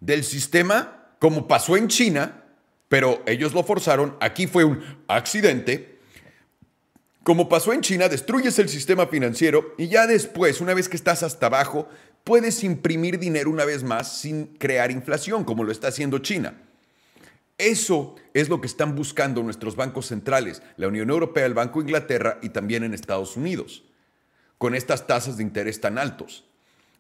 del 0.01 0.25
sistema 0.25 1.15
como 1.19 1.49
pasó 1.49 1.77
en 1.77 1.89
China, 1.89 2.45
pero 2.89 3.23
ellos 3.27 3.55
lo 3.55 3.65
forzaron. 3.65 4.17
Aquí 4.21 4.47
fue 4.47 4.65
un 4.65 4.83
accidente. 5.09 5.99
Como 7.23 7.49
pasó 7.49 7.73
en 7.73 7.81
China, 7.81 8.09
destruyes 8.09 8.59
el 8.59 8.69
sistema 8.69 9.07
financiero 9.07 9.75
y 9.79 9.89
ya 9.89 10.07
después, 10.07 10.61
una 10.61 10.75
vez 10.75 10.89
que 10.89 10.97
estás 10.97 11.23
hasta 11.23 11.47
abajo, 11.47 11.89
puedes 12.27 12.65
imprimir 12.65 13.21
dinero 13.21 13.49
una 13.49 13.65
vez 13.65 13.85
más 13.85 14.19
sin 14.19 14.47
crear 14.47 14.91
inflación, 14.91 15.45
como 15.45 15.63
lo 15.63 15.71
está 15.71 15.87
haciendo 15.87 16.19
China. 16.19 16.61
Eso 17.57 18.17
es 18.35 18.49
lo 18.49 18.61
que 18.61 18.67
están 18.67 18.97
buscando 18.97 19.45
nuestros 19.45 19.77
bancos 19.77 20.07
centrales, 20.07 20.61
la 20.77 20.89
Unión 20.89 21.09
Europea, 21.09 21.47
el 21.47 21.55
Banco 21.55 21.79
de 21.79 21.85
Inglaterra 21.85 22.41
y 22.43 22.49
también 22.49 22.83
en 22.83 22.95
Estados 22.95 23.37
Unidos, 23.37 23.85
con 24.59 24.75
estas 24.75 25.07
tasas 25.07 25.37
de 25.37 25.45
interés 25.45 25.81
tan 25.81 25.99
altos. 25.99 26.45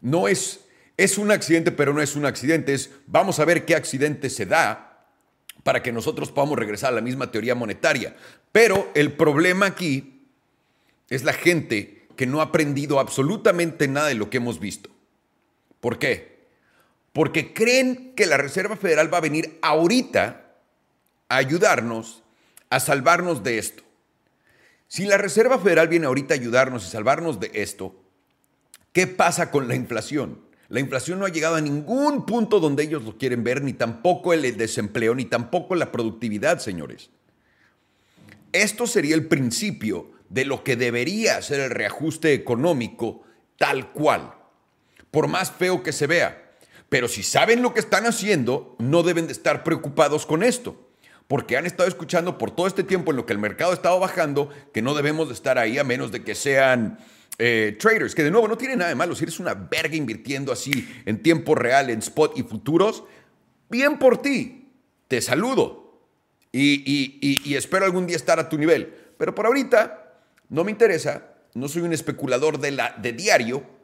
No 0.01 0.29
es, 0.29 0.61
es 0.97 1.19
un 1.19 1.33
accidente, 1.33 1.73
pero 1.73 1.93
no 1.93 2.01
es 2.01 2.15
un 2.15 2.25
accidente, 2.25 2.73
es 2.73 2.93
vamos 3.09 3.41
a 3.41 3.45
ver 3.45 3.65
qué 3.65 3.75
accidente 3.75 4.31
se 4.31 4.47
da 4.47 5.09
para 5.65 5.83
que 5.83 5.91
nosotros 5.91 6.31
podamos 6.31 6.57
regresar 6.57 6.93
a 6.93 6.97
la 6.97 7.03
misma 7.03 7.33
teoría 7.33 7.57
monetaria. 7.57 8.15
Pero 8.53 8.93
el 8.95 9.13
problema 9.13 9.67
aquí 9.67 10.23
es 11.11 11.25
la 11.25 11.33
gente 11.33 12.07
que 12.15 12.27
no 12.27 12.39
ha 12.39 12.45
aprendido 12.45 13.01
absolutamente 13.01 13.89
nada 13.89 14.07
de 14.07 14.15
lo 14.15 14.31
que 14.31 14.37
hemos 14.37 14.61
visto. 14.61 14.96
¿Por 15.87 16.01
qué? 16.01 16.49
Porque 17.13 17.55
creen 17.55 18.13
que 18.17 18.27
la 18.27 18.37
Reserva 18.37 18.75
Federal 18.75 19.15
va 19.15 19.19
a 19.19 19.21
venir 19.21 19.57
ahorita 19.63 20.57
a 21.29 21.37
ayudarnos 21.37 22.25
a 22.71 22.81
salvarnos 22.81 23.45
de 23.45 23.59
esto. 23.59 23.85
Si 24.89 25.07
la 25.07 25.17
Reserva 25.17 25.61
Federal 25.61 25.87
viene 25.87 26.07
ahorita 26.07 26.35
a 26.35 26.39
ayudarnos 26.39 26.85
y 26.85 26.91
salvarnos 26.91 27.39
de 27.39 27.53
esto, 27.55 27.95
¿qué 28.93 29.07
pasa 29.07 29.53
con 29.53 29.69
la 29.69 29.77
inflación? 29.77 30.41
La 30.71 30.81
inflación 30.81 31.21
no 31.21 31.25
ha 31.25 31.31
llegado 31.31 31.55
a 31.55 31.61
ningún 31.61 32.27
punto 32.27 32.59
donde 32.59 32.83
ellos 32.83 33.05
lo 33.05 33.17
quieren 33.17 33.45
ver, 33.45 33.63
ni 33.63 33.73
tampoco 33.73 34.33
el 34.33 34.57
desempleo, 34.57 35.15
ni 35.15 35.27
tampoco 35.27 35.77
la 35.77 35.93
productividad, 35.93 36.59
señores. 36.59 37.11
Esto 38.51 38.89
sería 38.89 39.15
el 39.15 39.29
principio 39.29 40.11
de 40.31 40.47
lo 40.47 40.65
que 40.65 40.75
debería 40.75 41.41
ser 41.43 41.61
el 41.61 41.71
reajuste 41.71 42.35
económico 42.35 43.23
tal 43.57 43.93
cual 43.93 44.33
por 45.17 45.29
más 45.29 45.51
feo 45.51 45.83
que 45.83 45.93
se 45.93 46.07
vea. 46.07 46.53
Pero 46.91 47.09
si 47.09 47.23
saben 47.23 47.63
lo 47.63 47.73
que 47.73 47.81
están 47.81 48.05
haciendo, 48.05 48.77
no 48.79 49.03
deben 49.03 49.27
de 49.27 49.33
estar 49.33 49.65
preocupados 49.65 50.27
con 50.27 50.43
esto, 50.43 50.91
porque 51.27 51.57
han 51.57 51.65
estado 51.65 51.89
escuchando 51.89 52.37
por 52.37 52.51
todo 52.51 52.67
este 52.67 52.83
tiempo 52.83 53.13
en 53.13 53.17
lo 53.17 53.25
que 53.25 53.33
el 53.33 53.39
mercado 53.39 53.73
estaba 53.73 53.99
bajando 53.99 54.51
que 54.75 54.83
no 54.83 54.93
debemos 54.93 55.29
de 55.29 55.33
estar 55.33 55.57
ahí 55.57 55.79
a 55.79 55.85
menos 55.85 56.13
de 56.13 56.23
que 56.23 56.35
sean 56.35 56.99
eh, 57.39 57.79
traders, 57.81 58.15
que 58.15 58.25
de 58.25 58.31
nuevo 58.31 58.47
no 58.47 58.59
tiene 58.59 58.77
nada 58.77 58.91
de 58.91 58.95
malo. 58.95 59.15
Si 59.15 59.25
eres 59.25 59.41
una 59.41 59.55
verga 59.55 59.97
invirtiendo 59.97 60.53
así 60.53 60.87
en 61.07 61.23
tiempo 61.23 61.55
real, 61.55 61.89
en 61.89 62.01
spot 62.01 62.37
y 62.37 62.43
futuros, 62.43 63.03
bien 63.71 63.99
por 63.99 64.21
ti, 64.21 64.69
te 65.09 65.23
saludo 65.23 65.99
y, 66.53 67.41
y 67.43 67.55
espero 67.55 67.87
algún 67.87 68.07
día 68.07 68.17
estar 68.17 68.39
a 68.39 68.51
tu 68.51 68.59
nivel. 68.59 68.95
Pero 69.17 69.35
por 69.35 69.47
ahorita 69.47 70.21
no 70.51 70.63
me 70.63 70.73
interesa, 70.73 71.37
no 71.55 71.69
soy 71.69 71.81
un 71.81 71.95
especulador 71.95 72.61
de, 72.61 72.73
la, 72.73 72.95
de 72.99 73.15
diario, 73.15 73.76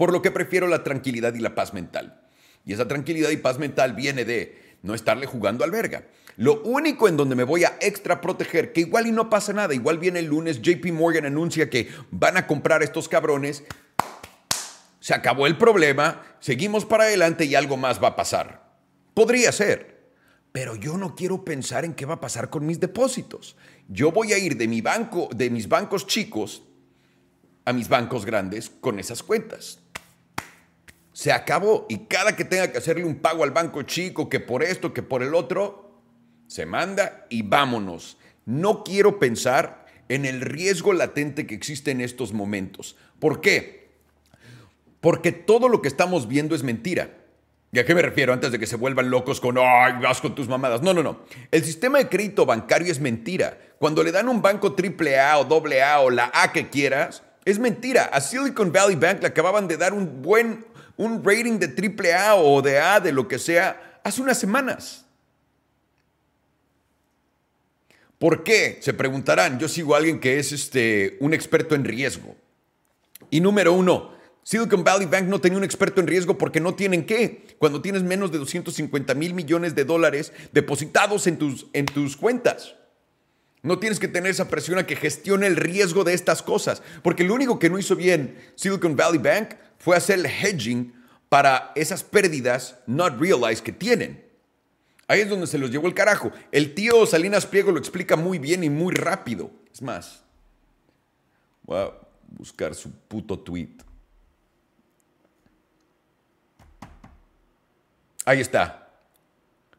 por 0.00 0.14
lo 0.14 0.22
que 0.22 0.30
prefiero 0.30 0.66
la 0.66 0.82
tranquilidad 0.82 1.34
y 1.34 1.40
la 1.40 1.54
paz 1.54 1.74
mental. 1.74 2.22
Y 2.64 2.72
esa 2.72 2.88
tranquilidad 2.88 3.28
y 3.28 3.36
paz 3.36 3.58
mental 3.58 3.92
viene 3.92 4.24
de 4.24 4.78
no 4.80 4.94
estarle 4.94 5.26
jugando 5.26 5.62
al 5.62 5.70
verga. 5.70 6.06
Lo 6.38 6.62
único 6.62 7.06
en 7.06 7.18
donde 7.18 7.36
me 7.36 7.44
voy 7.44 7.64
a 7.64 7.76
extra 7.82 8.22
proteger, 8.22 8.72
que 8.72 8.80
igual 8.80 9.08
y 9.08 9.12
no 9.12 9.28
pasa 9.28 9.52
nada, 9.52 9.74
igual 9.74 9.98
viene 9.98 10.20
el 10.20 10.24
lunes, 10.24 10.62
JP 10.62 10.86
Morgan 10.94 11.26
anuncia 11.26 11.68
que 11.68 11.90
van 12.10 12.38
a 12.38 12.46
comprar 12.46 12.82
estos 12.82 13.10
cabrones, 13.10 13.62
se 15.00 15.12
acabó 15.12 15.46
el 15.46 15.58
problema, 15.58 16.22
seguimos 16.40 16.86
para 16.86 17.04
adelante 17.04 17.44
y 17.44 17.54
algo 17.54 17.76
más 17.76 18.02
va 18.02 18.08
a 18.08 18.16
pasar. 18.16 18.70
Podría 19.12 19.52
ser, 19.52 20.14
pero 20.50 20.76
yo 20.76 20.96
no 20.96 21.14
quiero 21.14 21.44
pensar 21.44 21.84
en 21.84 21.92
qué 21.92 22.06
va 22.06 22.14
a 22.14 22.20
pasar 22.22 22.48
con 22.48 22.64
mis 22.64 22.80
depósitos. 22.80 23.54
Yo 23.86 24.12
voy 24.12 24.32
a 24.32 24.38
ir 24.38 24.56
de 24.56 24.66
mi 24.66 24.80
banco, 24.80 25.28
de 25.36 25.50
mis 25.50 25.68
bancos 25.68 26.06
chicos 26.06 26.62
a 27.66 27.74
mis 27.74 27.90
bancos 27.90 28.24
grandes 28.24 28.70
con 28.80 28.98
esas 28.98 29.22
cuentas 29.22 29.80
se 31.12 31.32
acabó. 31.32 31.86
Y 31.88 32.06
cada 32.06 32.36
que 32.36 32.44
tenga 32.44 32.70
que 32.70 32.78
hacerle 32.78 33.04
un 33.04 33.16
pago 33.16 33.44
al 33.44 33.50
banco 33.50 33.82
chico, 33.82 34.28
que 34.28 34.40
por 34.40 34.62
esto, 34.62 34.92
que 34.92 35.02
por 35.02 35.22
el 35.22 35.34
otro, 35.34 35.90
se 36.46 36.66
manda 36.66 37.26
y 37.28 37.42
vámonos. 37.42 38.16
No 38.46 38.82
quiero 38.84 39.18
pensar 39.18 39.86
en 40.08 40.24
el 40.24 40.40
riesgo 40.40 40.92
latente 40.92 41.46
que 41.46 41.54
existe 41.54 41.92
en 41.92 42.00
estos 42.00 42.32
momentos. 42.32 42.96
¿Por 43.18 43.40
qué? 43.40 43.90
Porque 45.00 45.32
todo 45.32 45.68
lo 45.68 45.80
que 45.80 45.88
estamos 45.88 46.26
viendo 46.26 46.54
es 46.54 46.62
mentira. 46.62 47.16
¿Y 47.72 47.78
a 47.78 47.86
qué 47.86 47.94
me 47.94 48.02
refiero? 48.02 48.32
Antes 48.32 48.50
de 48.50 48.58
que 48.58 48.66
se 48.66 48.74
vuelvan 48.74 49.10
locos 49.10 49.40
con, 49.40 49.56
ay, 49.56 49.94
vas 50.02 50.20
con 50.20 50.34
tus 50.34 50.48
mamadas. 50.48 50.82
No, 50.82 50.92
no, 50.92 51.04
no. 51.04 51.20
El 51.52 51.64
sistema 51.64 51.98
de 51.98 52.08
crédito 52.08 52.44
bancario 52.44 52.90
es 52.90 52.98
mentira. 52.98 53.56
Cuando 53.78 54.02
le 54.02 54.10
dan 54.10 54.28
un 54.28 54.42
banco 54.42 54.72
triple 54.72 55.20
A 55.20 55.38
o 55.38 55.44
doble 55.44 55.82
A 55.82 56.00
o 56.00 56.10
la 56.10 56.32
A 56.34 56.52
que 56.52 56.68
quieras, 56.68 57.22
es 57.44 57.60
mentira. 57.60 58.04
A 58.12 58.20
Silicon 58.20 58.72
Valley 58.72 58.96
Bank 58.96 59.20
le 59.20 59.28
acababan 59.28 59.68
de 59.68 59.76
dar 59.76 59.94
un 59.94 60.20
buen 60.20 60.66
un 61.00 61.24
rating 61.24 61.58
de 61.58 61.68
triple 61.68 62.12
A 62.12 62.34
o 62.34 62.60
de 62.60 62.78
A, 62.78 63.00
de 63.00 63.10
lo 63.10 63.26
que 63.26 63.38
sea, 63.38 64.00
hace 64.04 64.20
unas 64.20 64.38
semanas. 64.38 65.06
¿Por 68.18 68.44
qué? 68.44 68.78
Se 68.82 68.92
preguntarán. 68.92 69.58
Yo 69.58 69.66
sigo 69.66 69.94
a 69.94 69.98
alguien 69.98 70.20
que 70.20 70.38
es 70.38 70.52
este, 70.52 71.16
un 71.20 71.32
experto 71.32 71.74
en 71.74 71.84
riesgo. 71.84 72.36
Y 73.30 73.40
número 73.40 73.72
uno, 73.72 74.12
Silicon 74.42 74.84
Valley 74.84 75.06
Bank 75.06 75.24
no 75.24 75.40
tenía 75.40 75.56
un 75.56 75.64
experto 75.64 76.02
en 76.02 76.06
riesgo 76.06 76.36
porque 76.36 76.60
no 76.60 76.74
tienen 76.74 77.06
qué. 77.06 77.46
Cuando 77.56 77.80
tienes 77.80 78.02
menos 78.02 78.30
de 78.30 78.36
250 78.36 79.14
mil 79.14 79.32
millones 79.32 79.74
de 79.74 79.86
dólares 79.86 80.34
depositados 80.52 81.26
en 81.26 81.38
tus, 81.38 81.68
en 81.72 81.86
tus 81.86 82.14
cuentas. 82.14 82.74
No 83.62 83.78
tienes 83.78 83.98
que 83.98 84.08
tener 84.08 84.30
esa 84.30 84.48
presión 84.48 84.78
a 84.78 84.86
que 84.86 84.96
gestione 84.96 85.46
el 85.46 85.56
riesgo 85.56 86.04
de 86.04 86.12
estas 86.12 86.42
cosas. 86.42 86.82
Porque 87.02 87.24
lo 87.24 87.32
único 87.32 87.58
que 87.58 87.70
no 87.70 87.78
hizo 87.78 87.96
bien 87.96 88.36
Silicon 88.54 88.96
Valley 88.96 89.18
Bank 89.18 89.54
fue 89.80 89.96
hacer 89.96 90.20
el 90.20 90.26
hedging 90.26 90.92
para 91.28 91.72
esas 91.74 92.04
pérdidas 92.04 92.76
not 92.86 93.18
realized 93.18 93.64
que 93.64 93.72
tienen. 93.72 94.24
Ahí 95.08 95.22
es 95.22 95.28
donde 95.28 95.48
se 95.48 95.58
los 95.58 95.70
llevó 95.70 95.88
el 95.88 95.94
carajo. 95.94 96.30
El 96.52 96.74
tío 96.74 97.04
Salinas 97.06 97.46
Pliego 97.46 97.72
lo 97.72 97.78
explica 97.78 98.14
muy 98.14 98.38
bien 98.38 98.62
y 98.62 98.70
muy 98.70 98.94
rápido. 98.94 99.50
Es 99.72 99.82
más, 99.82 100.22
voy 101.62 101.78
a 101.78 101.90
buscar 102.28 102.74
su 102.74 102.92
puto 102.92 103.38
tweet. 103.38 103.70
Ahí 108.24 108.40
está. 108.40 108.88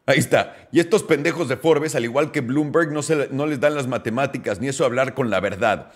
Ahí 0.05 0.17
está. 0.17 0.67
Y 0.71 0.79
estos 0.79 1.03
pendejos 1.03 1.47
de 1.47 1.57
Forbes, 1.57 1.95
al 1.95 2.03
igual 2.03 2.31
que 2.31 2.41
Bloomberg, 2.41 2.91
no, 2.91 3.03
se, 3.03 3.29
no 3.31 3.45
les 3.45 3.59
dan 3.59 3.75
las 3.75 3.87
matemáticas 3.87 4.59
ni 4.59 4.67
eso 4.67 4.83
hablar 4.83 5.13
con 5.13 5.29
la 5.29 5.39
verdad. 5.39 5.91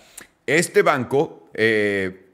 Este 0.46 0.84
banco, 0.84 1.50
eh, 1.54 2.24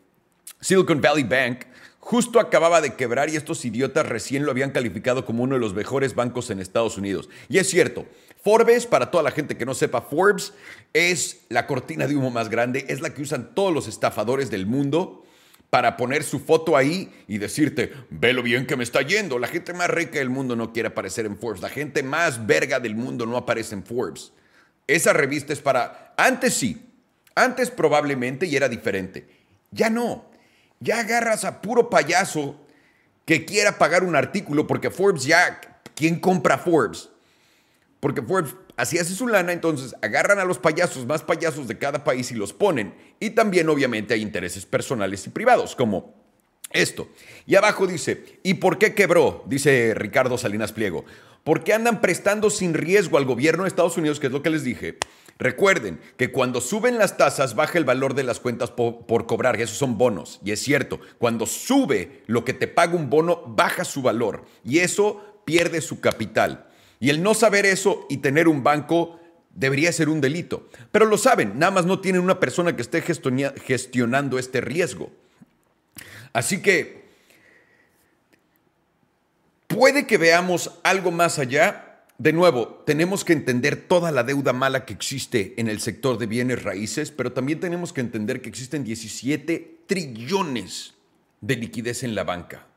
Silicon 0.59 1.01
Valley 1.01 1.23
Bank, 1.23 1.65
justo 1.99 2.39
acababa 2.39 2.81
de 2.81 2.95
quebrar 2.95 3.29
y 3.29 3.35
estos 3.35 3.63
idiotas 3.65 4.07
recién 4.07 4.45
lo 4.45 4.51
habían 4.51 4.71
calificado 4.71 5.25
como 5.25 5.43
uno 5.43 5.55
de 5.55 5.61
los 5.61 5.73
mejores 5.73 6.15
bancos 6.15 6.49
en 6.49 6.59
Estados 6.59 6.97
Unidos. 6.97 7.29
Y 7.47 7.57
es 7.57 7.69
cierto, 7.69 8.05
Forbes, 8.43 8.87
para 8.87 9.11
toda 9.11 9.23
la 9.23 9.31
gente 9.31 9.55
que 9.55 9.65
no 9.65 9.73
sepa, 9.73 10.01
Forbes 10.01 10.53
es 10.93 11.41
la 11.49 11.67
cortina 11.67 12.07
de 12.07 12.15
humo 12.15 12.31
más 12.31 12.49
grande, 12.49 12.85
es 12.89 13.01
la 13.01 13.13
que 13.13 13.21
usan 13.21 13.53
todos 13.53 13.73
los 13.73 13.87
estafadores 13.87 14.49
del 14.49 14.65
mundo 14.65 15.23
para 15.69 15.95
poner 15.95 16.23
su 16.23 16.39
foto 16.39 16.75
ahí 16.75 17.13
y 17.27 17.37
decirte, 17.37 17.93
ve 18.09 18.33
lo 18.33 18.43
bien 18.43 18.67
que 18.67 18.75
me 18.75 18.83
está 18.83 19.01
yendo. 19.03 19.39
La 19.39 19.47
gente 19.47 19.73
más 19.73 19.89
rica 19.89 20.19
del 20.19 20.29
mundo 20.29 20.55
no 20.55 20.73
quiere 20.73 20.89
aparecer 20.89 21.25
en 21.25 21.37
Forbes. 21.37 21.61
La 21.61 21.69
gente 21.69 22.03
más 22.03 22.45
verga 22.45 22.79
del 22.81 22.95
mundo 22.95 23.25
no 23.25 23.37
aparece 23.37 23.75
en 23.75 23.83
Forbes. 23.83 24.33
Esa 24.85 25.13
revista 25.13 25.53
es 25.53 25.61
para... 25.61 26.13
Antes 26.17 26.55
sí, 26.55 26.85
antes 27.35 27.71
probablemente 27.71 28.47
y 28.47 28.55
era 28.57 28.67
diferente. 28.67 29.25
Ya 29.71 29.89
no. 29.89 30.30
Ya 30.81 30.99
agarras 30.99 31.45
a 31.45 31.61
puro 31.61 31.89
payaso 31.89 32.59
que 33.25 33.45
quiera 33.45 33.77
pagar 33.77 34.03
un 34.03 34.15
artículo 34.15 34.67
porque 34.67 34.91
Forbes 34.91 35.23
ya... 35.23 35.61
¿Quién 35.95 36.19
compra 36.19 36.57
Forbes? 36.57 37.09
Porque 37.99 38.21
Forbes 38.21 38.55
así 38.75 38.97
hace 38.97 39.13
su 39.13 39.27
lana, 39.27 39.51
entonces 39.51 39.95
agarran 40.01 40.39
a 40.39 40.45
los 40.45 40.57
payasos 40.57 41.05
más 41.05 41.21
payasos 41.21 41.67
de 41.67 41.77
cada 41.77 42.03
país 42.03 42.31
y 42.31 42.35
los 42.35 42.53
ponen. 42.53 42.95
Y 43.19 43.31
también 43.31 43.69
obviamente 43.69 44.15
hay 44.15 44.21
intereses 44.21 44.65
personales 44.65 45.27
y 45.27 45.29
privados, 45.29 45.75
como 45.75 46.15
esto. 46.71 47.09
Y 47.45 47.55
abajo 47.55 47.85
dice, 47.85 48.39
¿y 48.41 48.55
por 48.55 48.79
qué 48.79 48.95
quebró? 48.95 49.43
Dice 49.47 49.93
Ricardo 49.93 50.37
Salinas 50.37 50.71
Pliego. 50.71 51.05
Porque 51.43 51.73
andan 51.73 52.01
prestando 52.01 52.49
sin 52.49 52.73
riesgo 52.73 53.17
al 53.17 53.25
gobierno 53.25 53.63
de 53.63 53.69
Estados 53.69 53.97
Unidos, 53.97 54.19
que 54.19 54.27
es 54.27 54.33
lo 54.33 54.41
que 54.41 54.49
les 54.49 54.63
dije. 54.63 54.97
Recuerden 55.39 55.99
que 56.17 56.31
cuando 56.31 56.61
suben 56.61 56.97
las 56.97 57.17
tasas 57.17 57.55
baja 57.55 57.77
el 57.77 57.85
valor 57.85 58.13
de 58.13 58.23
las 58.23 58.39
cuentas 58.39 58.69
por, 58.69 59.25
cobrar, 59.25 59.59
esos 59.59 59.77
son 59.77 59.97
bonos. 59.97 60.39
Y 60.45 60.51
es 60.51 60.61
cierto, 60.61 60.99
cuando 61.17 61.45
sube 61.45 62.21
lo 62.27 62.45
que 62.45 62.53
te 62.53 62.67
paga 62.67 62.95
un 62.95 63.09
bono, 63.09 63.41
baja 63.47 63.83
su 63.83 64.01
valor 64.01 64.45
y 64.63 64.79
eso 64.79 65.41
pierde 65.45 65.81
su 65.81 65.99
capital. 65.99 66.67
Y 66.99 67.09
el 67.09 67.23
no 67.23 67.33
saber 67.33 67.65
eso 67.65 68.05
y 68.09 68.17
tener 68.17 68.47
un 68.47 68.63
banco 68.63 69.19
debería 69.55 69.91
ser 69.91 70.09
un 70.09 70.21
delito. 70.21 70.69
Pero 70.91 71.05
lo 71.05 71.17
saben, 71.17 71.57
nada 71.57 71.71
más 71.71 71.85
no 71.85 71.99
tienen 71.99 72.21
una 72.21 72.39
persona 72.39 72.75
que 72.75 72.83
esté 72.83 73.01
gestionando 73.01 74.37
este 74.37 74.61
riesgo. 74.61 75.11
Así 76.33 76.61
que 76.61 77.01
puede 79.67 80.05
que 80.05 80.17
veamos 80.17 80.79
algo 80.83 81.11
más 81.11 81.39
allá. 81.39 81.90
De 82.21 82.33
nuevo, 82.33 82.83
tenemos 82.85 83.25
que 83.25 83.33
entender 83.33 83.75
toda 83.75 84.11
la 84.11 84.21
deuda 84.21 84.53
mala 84.53 84.85
que 84.85 84.93
existe 84.93 85.55
en 85.57 85.67
el 85.67 85.81
sector 85.81 86.19
de 86.19 86.27
bienes 86.27 86.61
raíces, 86.61 87.09
pero 87.09 87.31
también 87.31 87.59
tenemos 87.59 87.93
que 87.93 88.01
entender 88.01 88.43
que 88.43 88.49
existen 88.49 88.83
17 88.83 89.79
trillones 89.87 90.93
de 91.39 91.55
liquidez 91.55 92.03
en 92.03 92.13
la 92.13 92.23
banca. 92.23 92.67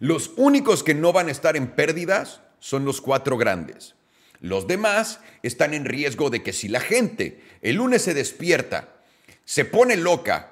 Los 0.00 0.32
únicos 0.34 0.82
que 0.82 0.92
no 0.92 1.12
van 1.12 1.28
a 1.28 1.30
estar 1.30 1.56
en 1.56 1.68
pérdidas 1.68 2.40
son 2.58 2.84
los 2.84 3.00
cuatro 3.00 3.36
grandes. 3.38 3.94
Los 4.40 4.66
demás 4.66 5.20
están 5.44 5.72
en 5.72 5.84
riesgo 5.84 6.28
de 6.28 6.42
que 6.42 6.52
si 6.52 6.66
la 6.66 6.80
gente 6.80 7.44
el 7.62 7.76
lunes 7.76 8.02
se 8.02 8.12
despierta, 8.12 8.88
se 9.44 9.64
pone 9.64 9.96
loca 9.96 10.50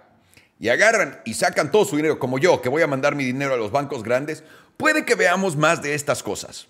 y 0.61 0.69
agarran 0.69 1.21
y 1.25 1.35
sacan 1.35 1.73
todo 1.73 1.85
su 1.85 1.97
dinero, 1.97 2.21
como 2.21 2.39
yo, 2.39 2.63
que 2.63 2.69
voy 2.69 2.83
a 2.83 2.87
mandar 2.87 3.17
mi 3.17 3.25
dinero 3.25 3.55
a 3.55 3.57
los 3.57 3.73
bancos 3.73 4.05
grandes, 4.05 4.45
puede 4.77 5.05
que 5.05 5.17
veamos 5.17 5.57
más 5.57 5.83
de 5.83 5.97
estas 5.97 6.23
cosas. 6.23 6.69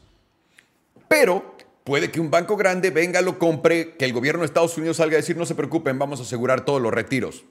Pero 1.12 1.56
puede 1.84 2.10
que 2.10 2.20
un 2.20 2.30
banco 2.30 2.56
grande 2.56 2.88
venga, 2.88 3.20
lo 3.20 3.38
compre, 3.38 3.96
que 3.98 4.06
el 4.06 4.14
gobierno 4.14 4.40
de 4.40 4.46
Estados 4.46 4.78
Unidos 4.78 4.96
salga 4.96 5.16
a 5.16 5.20
decir, 5.20 5.36
no 5.36 5.44
se 5.44 5.54
preocupen, 5.54 5.98
vamos 5.98 6.20
a 6.20 6.22
asegurar 6.22 6.64
todos 6.64 6.80
los 6.80 6.90
retiros. 6.90 7.44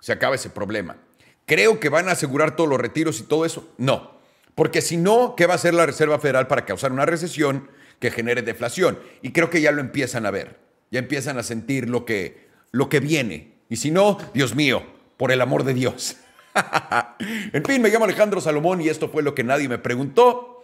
Se 0.00 0.12
acaba 0.12 0.34
ese 0.34 0.48
problema. 0.48 0.96
Creo 1.44 1.78
que 1.78 1.90
van 1.90 2.08
a 2.08 2.12
asegurar 2.12 2.56
todos 2.56 2.70
los 2.70 2.80
retiros 2.80 3.20
y 3.20 3.24
todo 3.24 3.44
eso. 3.44 3.68
No. 3.76 4.12
Porque 4.54 4.80
si 4.80 4.96
no, 4.96 5.34
¿qué 5.36 5.44
va 5.44 5.52
a 5.52 5.56
hacer 5.56 5.74
la 5.74 5.84
Reserva 5.84 6.18
Federal 6.18 6.46
para 6.46 6.64
causar 6.64 6.90
una 6.90 7.04
recesión 7.04 7.68
que 7.98 8.10
genere 8.10 8.40
deflación? 8.40 8.98
Y 9.20 9.32
creo 9.32 9.50
que 9.50 9.60
ya 9.60 9.72
lo 9.72 9.82
empiezan 9.82 10.24
a 10.24 10.30
ver, 10.30 10.58
ya 10.90 11.00
empiezan 11.00 11.36
a 11.36 11.42
sentir 11.42 11.86
lo 11.90 12.06
que, 12.06 12.48
lo 12.70 12.88
que 12.88 13.00
viene. 13.00 13.56
Y 13.68 13.76
si 13.76 13.90
no, 13.90 14.16
Dios 14.32 14.54
mío, 14.54 14.82
por 15.18 15.32
el 15.32 15.42
amor 15.42 15.64
de 15.64 15.74
Dios. 15.74 16.16
en 17.52 17.62
fin, 17.62 17.82
me 17.82 17.90
llamo 17.90 18.06
Alejandro 18.06 18.40
Salomón 18.40 18.80
y 18.80 18.88
esto 18.88 19.10
fue 19.10 19.22
lo 19.22 19.34
que 19.34 19.44
nadie 19.44 19.68
me 19.68 19.76
preguntó. 19.76 20.62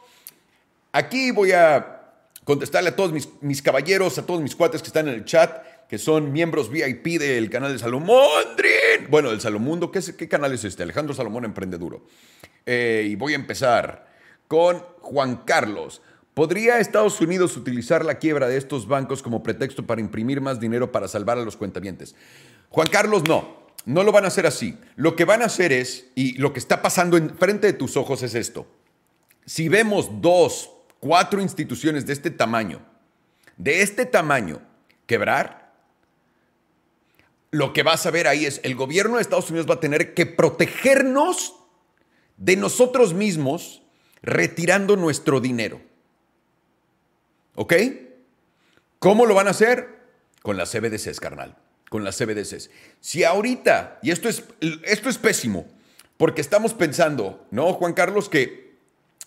Aquí 0.93 1.31
voy 1.31 1.53
a 1.53 1.96
contestarle 2.47 2.91
a 2.91 2.97
todos 2.97 3.13
mis, 3.41 3.61
caballeros, 3.61 4.19
a 4.19 4.25
todos 4.25 4.41
mis 4.41 4.55
cuates 4.55 4.81
que 4.81 4.87
están 4.87 5.09
en 5.09 5.15
el 5.15 5.25
chat, 5.25 5.67
que 5.89 5.99
son 5.99 6.33
miembros 6.33 6.71
VIP 6.71 7.19
del 7.19 7.51
canal 7.51 7.73
de 7.73 7.79
Salomón. 7.81 8.45
Bueno, 9.11 9.31
del 9.31 9.41
Salomundo. 9.41 9.91
¿Qué, 9.91 10.01
¿Qué 10.17 10.29
canal 10.29 10.53
es 10.53 10.63
este? 10.63 10.85
Alejandro 10.85 11.13
Salomón 11.13 11.45
Emprendeduro. 11.45 12.07
Eh, 12.65 13.09
y 13.11 13.17
voy 13.17 13.33
a 13.33 13.37
empezar 13.37 14.07
con 14.47 14.79
Juan 15.01 15.43
Carlos. 15.45 16.03
¿Podría 16.35 16.79
Estados 16.79 17.21
Unidos 17.21 17.57
utilizar 17.57 18.05
la 18.05 18.19
quiebra 18.19 18.47
de 18.47 18.59
estos 18.59 18.87
bancos 18.87 19.25
como 19.25 19.43
pretexto 19.43 19.85
para 19.85 20.01
imprimir 20.01 20.41
más 20.41 20.61
dinero 20.61 20.93
para 20.93 21.09
salvar 21.09 21.39
a 21.39 21.45
los 21.45 21.57
cuentavientes? 21.57 22.15
Juan 22.71 22.87
Carlos, 22.93 23.25
no. 23.27 23.67
No 23.87 24.05
lo 24.05 24.13
van 24.13 24.25
a 24.25 24.29
hacer 24.29 24.47
así. 24.47 24.79
Lo 24.95 25.17
que 25.17 25.25
van 25.25 25.43
a 25.43 25.47
hacer 25.47 25.73
es, 25.73 26.07
y 26.15 26.39
lo 26.39 26.53
que 26.53 26.61
está 26.61 26.81
pasando 26.81 27.17
enfrente 27.17 27.67
de 27.67 27.73
tus 27.73 27.97
ojos 27.97 28.23
es 28.23 28.37
esto. 28.37 28.69
Si 29.47 29.69
vemos 29.69 30.21
dos, 30.21 30.76
cuatro 31.01 31.41
instituciones 31.41 32.07
de 32.07 32.13
este 32.13 32.31
tamaño, 32.31 32.81
de 33.57 33.83
este 33.83 34.07
tamaño, 34.07 34.61
quebrar, 35.07 35.73
lo 37.51 37.73
que 37.73 37.83
vas 37.83 38.05
a 38.07 38.11
ver 38.11 38.29
ahí 38.29 38.45
es 38.45 38.61
el 38.65 38.75
gobierno 38.75 39.17
de 39.17 39.23
Estados 39.23 39.51
Unidos 39.51 39.69
va 39.69 39.75
a 39.75 39.81
tener 39.81 40.15
que 40.15 40.27
protegernos 40.27 41.55
de 42.37 42.57
nosotros 42.57 43.15
mismos 43.15 43.83
retirando 44.23 44.97
nuestro 44.97 45.41
dinero. 45.41 45.81
¿Ok? 47.55 47.75
¿Cómo 48.99 49.25
lo 49.25 49.35
van 49.35 49.47
a 49.47 49.51
hacer? 49.51 49.97
Con 50.43 50.57
las 50.57 50.71
CBDCs, 50.71 51.21
carnal. 51.21 51.57
Con 51.89 52.05
las 52.05 52.19
CBDCs. 52.19 52.71
Si 53.01 53.25
ahorita, 53.25 54.01
y 54.03 54.11
esto 54.11 54.29
es, 54.29 54.45
esto 54.85 55.09
es 55.09 55.19
pésimo, 55.19 55.67
porque 56.17 56.41
estamos 56.41 56.75
pensando, 56.75 57.47
¿no, 57.51 57.73
Juan 57.75 57.95
Carlos? 57.95 58.29
Que 58.29 58.77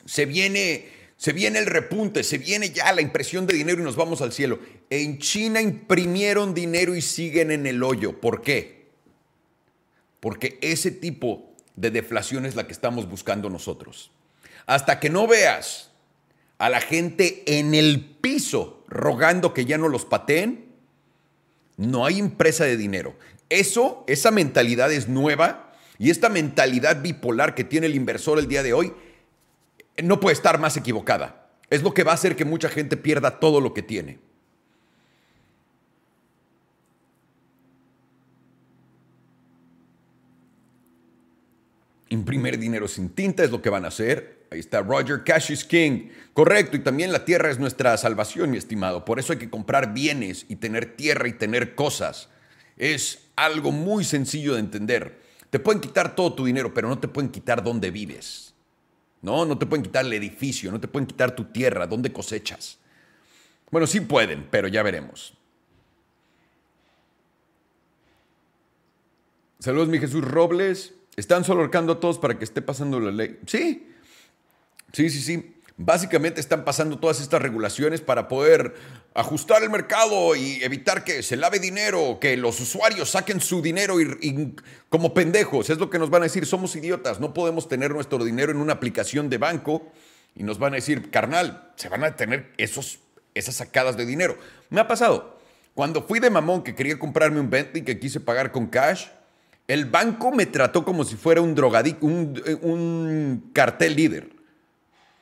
se 0.05 0.25
viene, 0.25 0.89
se 1.19 1.33
viene 1.33 1.59
el 1.59 1.65
repunte, 1.65 2.23
se 2.23 2.37
viene 2.37 2.69
ya 2.69 2.93
la 2.93 3.01
impresión 3.01 3.45
de 3.45 3.53
dinero 3.53 3.81
y 3.81 3.83
nos 3.83 3.97
vamos 3.97 4.21
al 4.21 4.31
cielo. 4.31 4.57
En 4.89 5.19
China 5.19 5.59
imprimieron 5.59 6.53
dinero 6.53 6.95
y 6.95 7.01
siguen 7.01 7.51
en 7.51 7.67
el 7.67 7.83
hoyo. 7.83 8.21
¿Por 8.21 8.41
qué? 8.41 8.87
Porque 10.21 10.57
ese 10.61 10.91
tipo 10.91 11.53
de 11.75 11.91
deflación 11.91 12.45
es 12.45 12.55
la 12.55 12.67
que 12.67 12.71
estamos 12.71 13.09
buscando 13.09 13.49
nosotros. 13.49 14.11
Hasta 14.65 15.01
que 15.01 15.09
no 15.09 15.27
veas 15.27 15.91
a 16.57 16.69
la 16.69 16.79
gente 16.79 17.43
en 17.45 17.75
el 17.75 17.99
piso 18.21 18.85
rogando 18.87 19.53
que 19.53 19.65
ya 19.65 19.77
no 19.77 19.89
los 19.89 20.05
pateen, 20.05 20.67
no 21.75 22.05
hay 22.05 22.17
impresa 22.17 22.63
de 22.63 22.77
dinero. 22.77 23.13
Eso, 23.49 24.05
esa 24.07 24.31
mentalidad 24.31 24.89
es 24.89 25.09
nueva 25.09 25.73
y 25.97 26.11
esta 26.11 26.29
mentalidad 26.29 27.01
bipolar 27.01 27.55
que 27.55 27.65
tiene 27.65 27.87
el 27.87 27.95
inversor 27.95 28.39
el 28.39 28.47
día 28.47 28.63
de 28.63 28.71
hoy 28.71 28.93
no 30.03 30.19
puede 30.19 30.33
estar 30.33 30.59
más 30.59 30.77
equivocada. 30.77 31.49
Es 31.69 31.83
lo 31.83 31.93
que 31.93 32.03
va 32.03 32.11
a 32.11 32.15
hacer 32.15 32.35
que 32.35 32.45
mucha 32.45 32.69
gente 32.69 32.97
pierda 32.97 33.39
todo 33.39 33.61
lo 33.61 33.73
que 33.73 33.83
tiene. 33.83 34.19
imprimir 42.09 42.57
dinero 42.57 42.87
sin 42.87 43.09
tinta 43.09 43.43
es 43.43 43.51
lo 43.51 43.61
que 43.61 43.69
van 43.69 43.85
a 43.85 43.89
hacer. 43.89 44.47
Ahí 44.51 44.59
está 44.59 44.81
Roger 44.81 45.23
Cash 45.23 45.51
is 45.51 45.63
King. 45.63 46.09
Correcto, 46.33 46.75
y 46.75 46.79
también 46.79 47.11
la 47.11 47.23
tierra 47.23 47.51
es 47.51 47.59
nuestra 47.59 47.95
salvación, 47.97 48.51
mi 48.51 48.57
estimado. 48.57 49.05
Por 49.05 49.19
eso 49.19 49.33
hay 49.33 49.39
que 49.39 49.49
comprar 49.49 49.93
bienes 49.93 50.45
y 50.49 50.55
tener 50.57 50.95
tierra 50.95 51.27
y 51.27 51.33
tener 51.33 51.75
cosas. 51.75 52.29
Es 52.77 53.27
algo 53.35 53.71
muy 53.71 54.03
sencillo 54.03 54.55
de 54.55 54.59
entender. 54.59 55.19
Te 55.49 55.59
pueden 55.59 55.81
quitar 55.81 56.15
todo 56.15 56.33
tu 56.33 56.45
dinero, 56.45 56.73
pero 56.73 56.87
no 56.87 56.99
te 56.99 57.07
pueden 57.07 57.29
quitar 57.29 57.63
dónde 57.63 57.91
vives. 57.91 58.48
No, 59.21 59.45
no 59.45 59.57
te 59.57 59.65
pueden 59.65 59.83
quitar 59.83 60.05
el 60.05 60.13
edificio, 60.13 60.71
no 60.71 60.79
te 60.79 60.87
pueden 60.87 61.05
quitar 61.05 61.35
tu 61.35 61.45
tierra, 61.45 61.87
dónde 61.87 62.11
cosechas. 62.13 62.79
Bueno, 63.71 63.85
sí 63.85 64.01
pueden, 64.01 64.47
pero 64.49 64.67
ya 64.67 64.81
veremos. 64.81 65.33
Saludos, 69.59 69.89
mi 69.89 69.99
Jesús 69.99 70.23
Robles. 70.23 70.93
Están 71.17 71.43
solo 71.43 71.61
ahorcando 71.61 71.93
a 71.93 71.99
todos 71.99 72.17
para 72.17 72.37
que 72.37 72.45
esté 72.45 72.61
pasando 72.61 72.99
la 72.99 73.11
ley. 73.11 73.39
Sí, 73.45 73.87
sí, 74.93 75.09
sí, 75.09 75.21
sí. 75.21 75.55
Básicamente 75.81 76.41
están 76.41 76.65
pasando 76.65 76.99
todas 76.99 77.21
estas 77.21 77.41
regulaciones 77.41 78.01
para 78.01 78.27
poder 78.27 78.75
ajustar 79.13 79.63
el 79.63 79.69
mercado 79.69 80.35
y 80.35 80.61
evitar 80.61 81.05
que 81.05 81.23
se 81.23 81.37
lave 81.37 81.57
dinero, 81.57 82.17
que 82.19 82.35
los 82.35 82.59
usuarios 82.59 83.11
saquen 83.11 83.39
su 83.39 83.61
dinero 83.61 84.01
y, 84.01 84.55
como 84.89 85.13
pendejos. 85.13 85.69
Es 85.69 85.77
lo 85.77 85.89
que 85.89 85.97
nos 85.97 86.09
van 86.09 86.23
a 86.23 86.25
decir, 86.25 86.45
somos 86.45 86.75
idiotas, 86.75 87.21
no 87.21 87.33
podemos 87.33 87.69
tener 87.69 87.91
nuestro 87.91 88.21
dinero 88.25 88.51
en 88.51 88.57
una 88.57 88.73
aplicación 88.73 89.29
de 89.29 89.37
banco 89.37 89.89
y 90.35 90.43
nos 90.43 90.59
van 90.59 90.73
a 90.73 90.75
decir, 90.75 91.11
carnal, 91.11 91.71
se 91.77 91.87
van 91.87 92.03
a 92.03 92.13
tener 92.13 92.51
esos, 92.57 92.99
esas 93.33 93.55
sacadas 93.55 93.95
de 93.95 94.05
dinero. 94.05 94.37
Me 94.69 94.81
ha 94.81 94.87
pasado. 94.89 95.39
Cuando 95.75 96.03
fui 96.03 96.19
de 96.19 96.29
mamón 96.29 96.61
que 96.61 96.75
quería 96.75 96.99
comprarme 96.99 97.39
un 97.39 97.49
Bentley 97.49 97.85
que 97.85 97.99
quise 97.99 98.19
pagar 98.19 98.51
con 98.51 98.67
cash, 98.67 99.05
el 99.69 99.85
banco 99.85 100.33
me 100.33 100.45
trató 100.45 100.83
como 100.83 101.05
si 101.05 101.15
fuera 101.15 101.39
un 101.39 101.55
drogadicto, 101.55 102.05
un, 102.05 103.51
cartel 103.53 103.95
líder. 103.95 104.38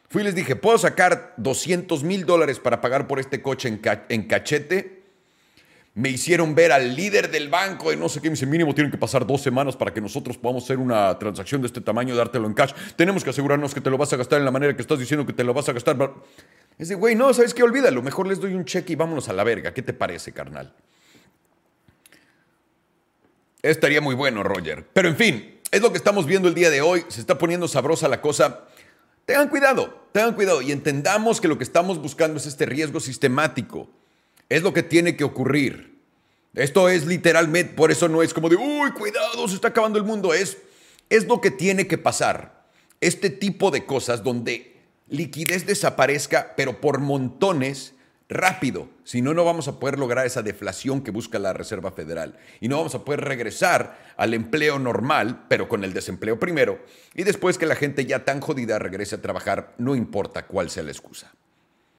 Fui 0.10 0.22
y 0.22 0.26
les 0.26 0.36
dije, 0.36 0.56
¿puedo 0.56 0.78
sacar 0.78 1.34
200 1.38 2.04
mil 2.04 2.26
dólares 2.26 2.60
para 2.60 2.80
pagar 2.80 3.08
por 3.08 3.20
este 3.20 3.42
coche 3.42 3.68
en, 3.68 4.24
cachete? 4.28 5.04
Me 5.96 6.10
hicieron 6.10 6.56
ver 6.56 6.72
al 6.72 6.96
líder 6.96 7.30
del 7.30 7.50
banco 7.50 7.92
y 7.92 7.98
no 7.98 8.08
sé 8.08 8.22
qué. 8.22 8.30
Me 8.30 8.36
dice, 8.36 8.46
mínimo 8.46 8.74
tienen 8.74 8.92
que 8.92 8.98
pasar 8.98 9.28
dos 9.28 9.42
semanas 9.42 9.76
para 9.76 9.94
que 9.94 10.00
nosotros 10.00 10.38
podamos 10.38 10.64
hacer 10.64 10.78
una 10.78 11.18
transacción 11.20 11.62
de 11.62 11.68
este 11.68 11.82
tamaño 11.82 12.16
dártelo 12.16 12.48
en 12.48 12.54
cash. 12.54 12.72
Tenemos 12.96 13.24
que 13.24 13.32
asegurarnos 13.32 13.74
que 13.74 13.82
te 13.82 13.90
lo 13.90 13.98
vas 13.98 14.14
a 14.14 14.18
gastar 14.18 14.40
en 14.40 14.46
la 14.46 14.52
manera 14.52 14.76
que 14.76 14.82
estás 14.82 15.00
diciendo 15.00 15.26
que 15.26 15.34
te 15.34 15.44
lo 15.44 15.54
vas 15.54 15.68
a 15.68 15.74
gastar. 15.74 15.98
Es 16.78 16.88
de, 16.88 16.96
güey, 16.96 17.16
no, 17.16 17.34
¿sabes 17.34 17.54
qué? 17.54 17.64
Olvídalo. 17.64 18.02
Mejor 18.02 18.28
les 18.28 18.40
doy 18.40 18.54
un 18.54 18.64
cheque 18.64 18.94
y 18.94 18.96
vámonos 18.96 19.28
a 19.28 19.34
la 19.34 19.44
verga. 19.44 19.74
¿Qué 19.74 19.82
te 19.82 19.94
parece, 19.94 20.32
carnal? 20.32 20.74
Estaría 23.62 24.00
muy 24.00 24.16
bueno, 24.16 24.44
Roger. 24.44 24.86
Pero 24.94 25.10
en 25.10 25.18
fin, 25.18 25.60
es 25.72 25.82
lo 25.82 25.92
que 25.92 25.98
estamos 25.98 26.26
viendo 26.26 26.48
el 26.48 26.54
día 26.54 26.70
de 26.70 26.80
hoy. 26.80 27.04
Se 27.10 27.20
está 27.20 27.38
poniendo 27.38 27.68
sabrosa 27.68 28.08
la 28.08 28.22
cosa. 28.22 28.68
Tengan 29.28 29.50
cuidado, 29.50 30.08
tengan 30.14 30.36
cuidado 30.36 30.62
y 30.62 30.72
entendamos 30.72 31.42
que 31.42 31.50
lo 31.50 31.58
que 31.58 31.66
estamos 31.66 32.02
buscando 32.02 32.38
es 32.38 32.46
este 32.46 32.66
riesgo 32.66 33.02
sistemático. 33.02 33.90
Es 34.48 34.64
lo 34.64 34.72
que 34.72 34.84
tiene 34.84 35.18
que 35.18 35.26
ocurrir. 35.26 36.00
Esto 36.54 36.88
es 36.88 37.06
literalmente, 37.06 37.74
por 37.74 37.92
eso 37.92 38.08
no 38.08 38.24
es 38.24 38.34
como 38.34 38.48
de, 38.48 38.56
uy, 38.56 38.90
cuidado, 38.92 39.46
se 39.50 39.56
está 39.56 39.68
acabando 39.68 40.00
el 40.00 40.06
mundo. 40.06 40.34
Es, 40.34 40.58
es 41.10 41.28
lo 41.28 41.42
que 41.42 41.52
tiene 41.52 41.88
que 41.88 41.98
pasar. 41.98 42.68
Este 43.02 43.30
tipo 43.30 43.70
de 43.70 43.86
cosas 43.86 44.24
donde 44.24 44.78
liquidez 45.10 45.66
desaparezca, 45.66 46.54
pero 46.56 46.80
por 46.80 47.00
montones 47.00 47.96
rápido. 48.30 48.90
Si 49.04 49.22
no, 49.22 49.34
no 49.34 49.46
vamos 49.46 49.68
a 49.68 49.80
poder 49.80 49.98
lograr 49.98 50.26
esa 50.26 50.42
deflación 50.42 51.02
que 51.02 51.12
busca 51.12 51.40
la 51.40 51.54
Reserva 51.54 51.92
Federal. 51.92 52.38
Y 52.60 52.68
no 52.68 52.78
vamos 52.78 52.96
a 52.96 53.06
poder 53.06 53.22
regresar 53.22 53.98
al 54.18 54.34
empleo 54.34 54.80
normal, 54.80 55.46
pero 55.48 55.68
con 55.68 55.84
el 55.84 55.94
desempleo 55.94 56.40
primero. 56.40 56.80
Y 57.14 57.24
después 57.24 57.58
que 57.58 57.66
la 57.66 57.76
gente 57.76 58.06
ya 58.06 58.26
tan 58.26 58.42
jodida 58.42 58.80
regrese 58.80 59.16
a 59.16 59.22
trabajar, 59.22 59.74
no 59.78 59.96
importa 59.96 60.46
cuál 60.46 60.70
sea 60.70 60.84
la 60.84 60.92
excusa. 60.92 61.32